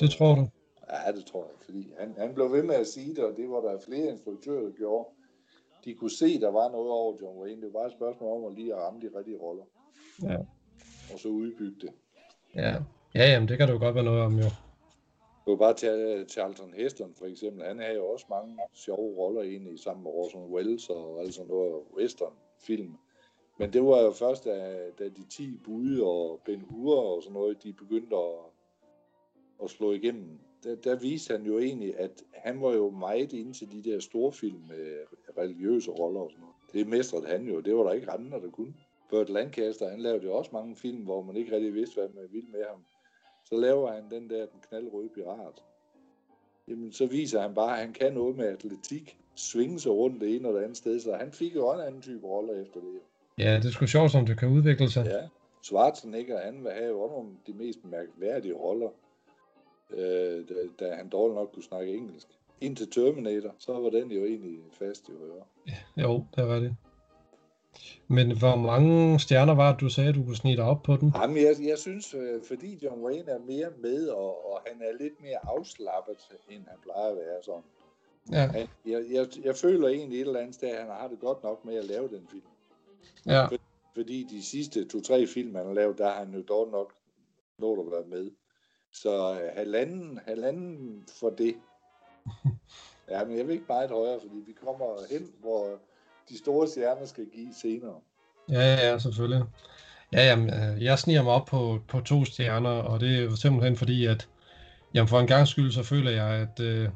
Det 0.00 0.10
tror 0.10 0.34
du? 0.34 0.48
Ja, 0.90 1.12
det 1.12 1.24
tror 1.26 1.44
jeg, 1.44 1.54
fordi 1.64 1.92
han, 1.98 2.14
han 2.18 2.34
blev 2.34 2.52
ved 2.52 2.62
med 2.62 2.74
at 2.74 2.86
sige 2.86 3.14
det, 3.14 3.24
og 3.24 3.36
det 3.36 3.50
var 3.50 3.60
der 3.60 3.78
flere 3.78 4.06
instruktører, 4.06 4.62
der 4.62 4.70
gjorde 4.70 5.08
de 5.84 5.94
kunne 5.94 6.10
se, 6.10 6.40
der 6.40 6.50
var 6.50 6.70
noget 6.70 6.90
over 6.90 7.16
John 7.22 7.38
Wayne. 7.38 7.62
Det 7.62 7.72
var 7.72 7.80
bare 7.80 7.86
et 7.86 7.92
spørgsmål 7.92 8.36
om 8.36 8.44
at 8.44 8.58
lige 8.58 8.74
at 8.74 8.80
ramme 8.80 9.00
de 9.00 9.10
rigtige 9.18 9.38
roller. 9.38 9.64
Ja. 10.22 10.36
Og 11.12 11.18
så 11.18 11.28
udbygge 11.28 11.80
det. 11.80 11.90
Ja, 12.54 12.74
ja 13.14 13.30
jamen, 13.32 13.48
det 13.48 13.58
kan 13.58 13.68
du 13.68 13.78
godt 13.78 13.94
være 13.94 14.04
noget 14.04 14.22
om, 14.22 14.38
jo. 14.38 14.48
Du 15.46 15.56
kan 15.56 15.58
bare 15.58 15.74
tage 15.74 16.24
Charlton 16.24 16.74
Heston 16.74 17.14
for 17.18 17.26
eksempel. 17.26 17.64
Han 17.64 17.78
havde 17.78 17.94
jo 17.94 18.06
også 18.06 18.26
mange 18.30 18.58
sjove 18.74 19.16
roller 19.16 19.42
egentlig 19.42 19.78
sammen 19.78 20.04
med 20.04 20.12
Orson 20.12 20.52
Welles 20.52 20.88
og 20.90 21.20
alt 21.20 21.34
sådan 21.34 21.48
noget 21.48 21.82
western 21.96 22.32
film. 22.60 22.94
Men 23.58 23.72
det 23.72 23.82
var 23.84 24.00
jo 24.00 24.12
først, 24.12 24.44
da, 24.44 24.76
da 24.98 25.04
de 25.04 25.28
10 25.30 25.56
bud 25.64 26.00
og 26.00 26.40
Ben 26.44 26.64
Hur 26.70 27.00
og 27.00 27.22
sådan 27.22 27.34
noget, 27.34 27.62
de 27.62 27.72
begyndte 27.72 28.16
at, 28.16 28.38
at 29.64 29.70
slå 29.70 29.92
igennem 29.92 30.38
der, 30.64 30.74
der 30.74 30.96
viste 30.96 31.36
han 31.36 31.46
jo 31.46 31.58
egentlig, 31.58 31.98
at 31.98 32.22
han 32.34 32.62
var 32.62 32.72
jo 32.72 32.90
meget 32.90 33.32
inde 33.32 33.52
til 33.52 33.72
de 33.72 33.90
der 33.90 34.00
store 34.00 34.32
film 34.32 34.60
med 34.68 34.96
religiøse 35.38 35.90
roller 35.90 36.20
og 36.20 36.30
sådan 36.30 36.40
noget. 36.40 36.54
Det 36.72 36.88
mestrede 36.88 37.26
han 37.26 37.46
jo, 37.46 37.60
det 37.60 37.76
var 37.76 37.82
der 37.82 37.92
ikke 37.92 38.10
andre, 38.10 38.40
der 38.40 38.50
kunne. 38.50 38.74
Burt 39.10 39.28
Lancaster, 39.28 39.90
han 39.90 40.00
lavede 40.00 40.24
jo 40.24 40.34
også 40.34 40.50
mange 40.52 40.76
film, 40.76 40.98
hvor 40.98 41.22
man 41.22 41.36
ikke 41.36 41.54
rigtig 41.54 41.74
vidste, 41.74 41.94
hvad 41.94 42.08
man 42.14 42.24
ville 42.32 42.48
med 42.48 42.64
ham. 42.70 42.84
Så 43.44 43.56
laver 43.56 43.92
han 43.92 44.10
den 44.10 44.30
der, 44.30 44.46
den 44.46 44.60
knaldrøde 44.68 45.08
pirat. 45.08 45.62
Jamen, 46.68 46.92
så 46.92 47.06
viser 47.06 47.40
han 47.40 47.54
bare, 47.54 47.72
at 47.72 47.78
han 47.78 47.92
kan 47.92 48.12
noget 48.12 48.36
med 48.36 48.46
atletik, 48.46 49.18
svinge 49.34 49.80
sig 49.80 49.92
rundt 49.92 50.20
det 50.20 50.36
ene 50.36 50.48
og 50.48 50.54
det 50.54 50.60
andet 50.62 50.76
sted, 50.76 51.00
så 51.00 51.14
han 51.14 51.32
fik 51.32 51.54
jo 51.54 51.72
en 51.72 51.80
anden 51.80 52.02
type 52.02 52.26
roller 52.26 52.62
efter 52.62 52.80
det. 52.80 53.00
Ja, 53.38 53.56
det 53.56 53.64
er 53.64 53.70
sgu 53.70 53.86
sjovt, 53.86 54.10
som 54.10 54.26
det 54.26 54.38
kan 54.38 54.48
udvikle 54.48 54.90
sig. 54.90 55.06
Ja, 55.06 55.28
Schwarzenegger, 55.62 56.40
han 56.40 56.64
vil 56.64 56.72
have 56.72 56.88
jo 56.88 57.06
nogle 57.06 57.28
af 57.28 57.52
de 57.52 57.52
mest 57.52 57.84
mærkværdige 57.84 58.54
roller 58.54 58.88
øh, 59.90 60.48
da, 60.48 60.54
da 60.80 60.94
han 60.94 61.08
dårligt 61.08 61.34
nok 61.34 61.50
kunne 61.52 61.62
snakke 61.62 61.94
engelsk. 61.94 62.28
Indtil 62.60 62.90
Terminator, 62.90 63.54
så 63.58 63.72
var 63.72 63.90
den 63.90 64.10
jo 64.10 64.24
egentlig 64.24 64.58
fast 64.72 65.08
i 65.08 65.12
ører. 65.12 65.44
Ja, 65.66 66.02
jo, 66.02 66.24
det 66.36 66.48
var 66.48 66.58
det. 66.58 66.76
Men 68.08 68.38
hvor 68.38 68.56
mange 68.56 69.20
stjerner 69.20 69.54
var 69.54 69.72
det, 69.72 69.80
du 69.80 69.88
sagde, 69.88 70.12
du 70.12 70.24
kunne 70.24 70.36
snige 70.36 70.56
dig 70.56 70.64
op 70.64 70.82
på 70.82 70.96
den? 70.96 71.12
Jamen, 71.16 71.36
jeg, 71.36 71.56
jeg 71.60 71.78
synes, 71.78 72.14
øh, 72.14 72.42
fordi 72.42 72.78
John 72.82 73.04
Wayne 73.04 73.30
er 73.30 73.38
mere 73.38 73.70
med, 73.78 74.08
og, 74.08 74.52
og 74.52 74.60
han 74.66 74.82
er 74.82 74.98
lidt 74.98 75.22
mere 75.22 75.38
afslappet, 75.42 76.16
end 76.50 76.62
han 76.68 76.78
plejer 76.82 77.10
at 77.10 77.16
være 77.16 77.42
sådan. 77.42 77.62
Ja. 78.32 78.66
Jeg, 78.86 79.04
jeg, 79.10 79.26
jeg 79.44 79.56
føler 79.56 79.88
egentlig 79.88 80.20
et 80.20 80.26
eller 80.26 80.40
andet 80.40 80.54
sted, 80.54 80.68
at 80.68 80.78
han 80.78 80.86
har 80.86 81.08
det 81.08 81.20
godt 81.20 81.42
nok 81.42 81.64
med 81.64 81.76
at 81.76 81.84
lave 81.84 82.08
den 82.08 82.26
film. 82.30 82.42
Ja. 83.26 83.46
Fordi 83.94 84.26
de 84.30 84.42
sidste 84.42 84.84
to-tre 84.84 85.26
film, 85.26 85.54
han 85.54 85.66
har 85.66 85.72
lavet, 85.72 85.98
der 85.98 86.08
har 86.08 86.24
han 86.24 86.34
jo 86.34 86.42
dog 86.42 86.70
nok 86.70 86.92
nået 87.58 87.86
at 87.86 87.92
være 87.92 88.04
med. 88.06 88.30
Så 88.92 89.30
uh, 89.30 89.56
halvanden, 89.56 90.20
halvanden 90.26 91.04
for 91.20 91.30
det. 91.30 91.54
Ja, 93.10 93.24
men 93.24 93.38
jeg 93.38 93.46
vil 93.46 93.52
ikke 93.52 93.64
meget 93.68 93.90
højere, 93.90 94.18
fordi 94.20 94.34
vi 94.46 94.52
kommer 94.64 94.86
hen, 95.10 95.30
hvor 95.40 95.78
de 96.28 96.38
store 96.38 96.68
stjerner 96.68 97.06
skal 97.06 97.26
give 97.34 97.54
senere. 97.62 97.94
Ja, 98.50 98.74
ja, 98.74 98.98
selvfølgelig. 98.98 99.44
Ja, 100.12 100.26
jamen, 100.26 100.54
øh, 100.54 100.84
jeg 100.84 100.98
sniger 100.98 101.22
mig 101.22 101.32
op 101.32 101.46
på, 101.46 101.80
på 101.88 102.00
to 102.00 102.24
stjerner, 102.24 102.70
og 102.70 103.00
det 103.00 103.24
er 103.24 103.34
simpelthen 103.34 103.76
fordi, 103.76 104.06
at 104.06 104.28
jamen 104.94 105.08
for 105.08 105.20
en 105.20 105.26
gang 105.26 105.48
skyld, 105.48 105.72
så 105.72 105.82
føler 105.82 106.10
jeg, 106.10 106.28
at, 106.28 106.60
øh, 106.60 106.88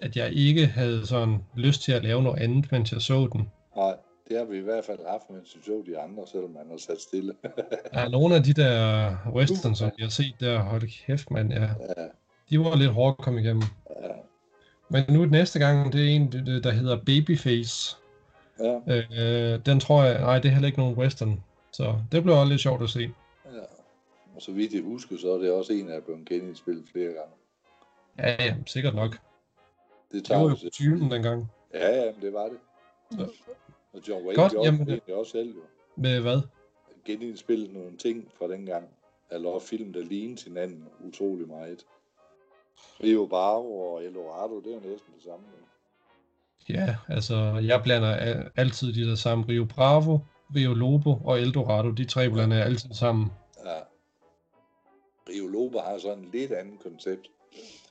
at 0.00 0.16
jeg 0.16 0.32
ikke 0.32 0.66
havde 0.66 1.06
sådan 1.06 1.38
lyst 1.54 1.82
til 1.82 1.92
at 1.92 2.02
lave 2.02 2.22
noget 2.22 2.40
andet, 2.40 2.72
mens 2.72 2.92
jeg 2.92 3.00
så 3.00 3.28
den. 3.32 3.50
Nej, 3.76 3.96
det 4.30 4.38
har 4.38 4.44
vi 4.44 4.58
i 4.58 4.60
hvert 4.60 4.84
fald 4.84 4.98
haft, 5.06 5.30
mens 5.30 5.56
vi 5.56 5.62
så 5.62 5.82
de 5.86 5.98
andre, 5.98 6.26
selvom 6.26 6.50
man 6.50 6.70
har 6.70 6.76
sat 6.76 7.00
stille. 7.00 7.34
ja, 7.94 8.08
nogle 8.08 8.34
af 8.34 8.42
de 8.42 8.52
der 8.52 9.16
western, 9.34 9.74
som 9.74 9.90
jeg 9.98 10.04
har 10.04 10.10
set 10.10 10.34
der, 10.40 10.58
hold 10.58 11.06
kæft, 11.06 11.30
man, 11.30 11.52
ja, 11.52 11.62
ja. 11.62 12.06
de 12.50 12.58
var 12.58 12.76
lidt 12.76 12.90
hårde 12.90 13.14
at 13.18 13.24
komme 13.24 13.40
igennem. 13.40 13.62
Ja. 14.02 14.12
Men 14.88 15.04
nu 15.08 15.24
næste 15.24 15.58
gang, 15.58 15.92
det 15.92 16.00
er 16.00 16.16
en, 16.16 16.32
der 16.62 16.70
hedder 16.70 16.96
Babyface. 17.06 17.96
Ja. 18.60 19.02
Øh, 19.54 19.66
den 19.66 19.80
tror 19.80 20.04
jeg, 20.04 20.20
nej, 20.20 20.38
det 20.38 20.48
er 20.48 20.52
heller 20.52 20.66
ikke 20.66 20.78
nogen 20.78 20.96
western. 20.96 21.44
Så 21.72 21.94
det 22.12 22.22
blev 22.22 22.34
også 22.34 22.50
lidt 22.50 22.60
sjovt 22.60 22.82
at 22.82 22.90
se. 22.90 23.12
Ja. 23.44 23.60
Og 24.34 24.42
så 24.42 24.52
vidt 24.52 24.72
jeg 24.72 24.82
husker, 24.82 25.16
så 25.18 25.32
er 25.34 25.38
det 25.38 25.52
også 25.52 25.72
en, 25.72 25.88
der 25.88 25.94
er 25.94 26.00
blevet 26.00 26.28
genindspillet 26.28 26.84
flere 26.92 27.12
gange. 27.12 27.34
Ja, 28.18 28.44
ja, 28.44 28.54
sikkert 28.66 28.94
nok. 28.94 29.18
Det, 30.12 30.24
tager 30.24 30.40
det 30.40 30.50
var 30.50 30.58
jo 30.64 30.70
tyven 30.70 31.10
dengang. 31.10 31.50
Ja, 31.74 31.94
ja, 31.94 32.12
det 32.22 32.32
var 32.32 32.44
det. 32.44 32.58
Ja. 33.18 33.24
Og 33.92 34.00
John 34.08 34.26
Wayne 34.26 34.42
Godt, 34.42 34.52
gjorde 34.52 34.66
jamen, 34.66 34.86
det, 34.86 35.14
også 35.14 35.32
selv 35.32 35.54
jo. 35.54 35.60
Med 35.96 36.20
hvad? 36.20 36.40
Genindspillet 37.04 37.72
nogle 37.72 37.96
ting 37.96 38.30
fra 38.38 38.48
dengang. 38.48 38.88
Eller 39.30 39.58
film, 39.58 39.92
der 39.92 40.00
lignede 40.00 40.44
hinanden 40.44 40.88
utrolig 41.00 41.48
meget. 41.48 41.86
Rio 43.02 43.26
Bravo 43.26 43.80
og 43.80 44.04
Eldorado, 44.04 44.60
det 44.60 44.66
er 44.66 44.74
jo 44.74 44.90
næsten 44.90 45.14
det 45.14 45.22
samme. 45.24 45.46
Ja, 46.68 46.96
altså 47.08 47.34
jeg 47.62 47.80
blander 47.82 48.44
altid 48.56 48.92
de 48.92 49.08
der 49.10 49.14
sammen. 49.14 49.48
Rio 49.48 49.64
Bravo, 49.64 50.18
Rio 50.56 50.74
Lobo 50.74 51.14
og 51.24 51.40
Eldorado, 51.40 51.90
de 51.90 52.04
tre 52.04 52.30
blander 52.30 52.56
jeg 52.56 52.66
altid 52.66 52.94
sammen. 52.94 53.32
Ja. 53.64 53.78
Rio 55.28 55.46
Lobo 55.46 55.78
har 55.78 55.98
sådan 55.98 56.24
et 56.24 56.32
lidt 56.32 56.52
andet 56.52 56.80
koncept. 56.82 57.30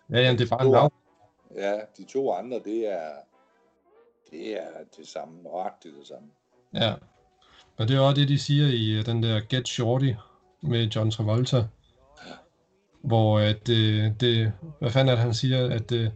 Ja, 0.10 0.20
ja, 0.20 0.32
det 0.32 0.42
er 0.42 0.58
bare 0.58 0.66
en 0.66 0.72
navn. 0.72 0.92
Ja, 1.56 1.80
de 1.98 2.04
to 2.04 2.32
andre, 2.34 2.60
det 2.60 2.88
er 2.88 3.12
det 4.32 4.62
er 4.62 4.68
det 4.98 5.08
samme, 5.08 5.44
nøjagtigt 5.44 5.96
det 6.00 6.08
samme. 6.08 6.28
Ja, 6.74 6.94
men 7.78 7.88
det 7.88 7.96
er 7.96 8.00
også 8.00 8.22
det, 8.22 8.30
de 8.30 8.40
siger 8.40 8.68
i 8.68 9.00
øh, 9.00 9.06
den 9.06 9.24
der 9.24 9.42
Get 9.50 9.68
Shorty 9.68 10.12
med 10.62 10.88
John 10.88 11.12
Travolta. 11.12 11.58
Ja. 11.58 11.64
Hvor 13.02 13.40
at, 13.40 13.68
det, 13.68 14.16
det, 14.22 14.54
hvad 14.80 14.92
fanden 14.92 15.10
er 15.10 15.16
det, 15.16 15.24
han 15.24 15.34
siger, 15.34 15.76
at 15.76 15.90
det, 15.90 16.14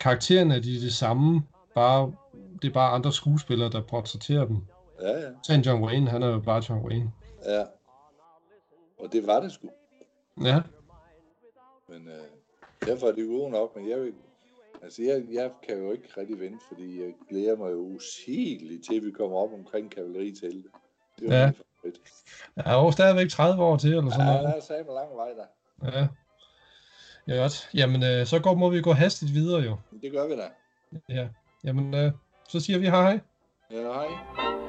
karaktererne 0.00 0.54
er 0.54 0.60
de 0.60 0.80
det 0.80 0.92
samme, 0.92 1.42
bare, 1.74 2.12
det 2.62 2.68
er 2.68 2.72
bare 2.72 2.92
andre 2.92 3.12
skuespillere, 3.12 3.70
der 3.70 3.82
portrætterer 3.82 4.44
dem. 4.44 4.56
Ja, 5.00 5.20
ja. 5.20 5.28
Tag 5.44 5.66
John 5.66 5.84
Wayne, 5.84 6.10
han 6.10 6.22
er 6.22 6.28
jo 6.28 6.40
bare 6.40 6.62
John 6.68 6.86
Wayne. 6.86 7.12
Ja. 7.44 7.64
Og 8.98 9.12
det 9.12 9.26
var 9.26 9.40
det 9.40 9.52
sgu. 9.52 9.68
Ja. 10.44 10.60
Men 11.88 12.08
øh, 12.08 12.86
derfor 12.86 13.06
er 13.06 13.12
det 13.12 13.28
gode 13.28 13.50
nok, 13.50 13.76
men 13.76 13.88
jeg 13.88 14.00
vil, 14.00 14.12
altså 14.82 15.02
jeg, 15.02 15.24
jeg 15.32 15.50
kan 15.68 15.78
jo 15.78 15.92
ikke 15.92 16.08
rigtig 16.16 16.40
vente, 16.40 16.64
fordi 16.68 17.00
jeg 17.02 17.14
glæder 17.28 17.56
mig 17.56 17.70
jo 17.72 17.78
usigeligt 17.78 18.84
til, 18.84 18.96
at 18.96 19.04
vi 19.04 19.10
kommer 19.10 19.36
op 19.36 19.52
omkring 19.52 19.90
kavalleritelte. 19.90 20.68
Det 21.18 21.32
er 21.32 21.40
ja. 21.40 21.50
fedt. 21.82 22.00
Ja, 22.56 22.84
og 22.84 22.92
stadigvæk 22.92 23.28
30 23.30 23.62
år 23.62 23.76
til, 23.76 23.90
eller 23.90 24.10
sådan 24.10 24.26
ja, 24.26 24.32
noget. 24.32 24.42
Ja, 24.42 24.48
der 24.48 24.56
er 24.56 24.60
sammen 24.60 24.94
lang 24.94 25.16
vej 25.16 25.28
der. 25.28 25.46
Ja. 26.00 26.06
Ja, 27.28 27.34
godt. 27.34 27.70
Jamen, 27.74 28.02
øh, 28.02 28.26
så 28.26 28.38
går, 28.38 28.54
må 28.54 28.70
vi 28.70 28.82
gå 28.82 28.92
hastigt 28.92 29.34
videre 29.34 29.60
jo. 29.60 29.76
Det 30.02 30.12
gør 30.12 30.26
vi 30.26 30.36
da. 30.36 30.48
Ja. 31.08 31.28
Jamen, 31.64 31.94
øh, 31.94 32.12
så 32.48 32.60
siger 32.60 32.78
vi 32.78 32.86
hej 32.86 33.02
hej. 33.02 33.20
Ja, 33.70 33.92
hej. 33.92 34.67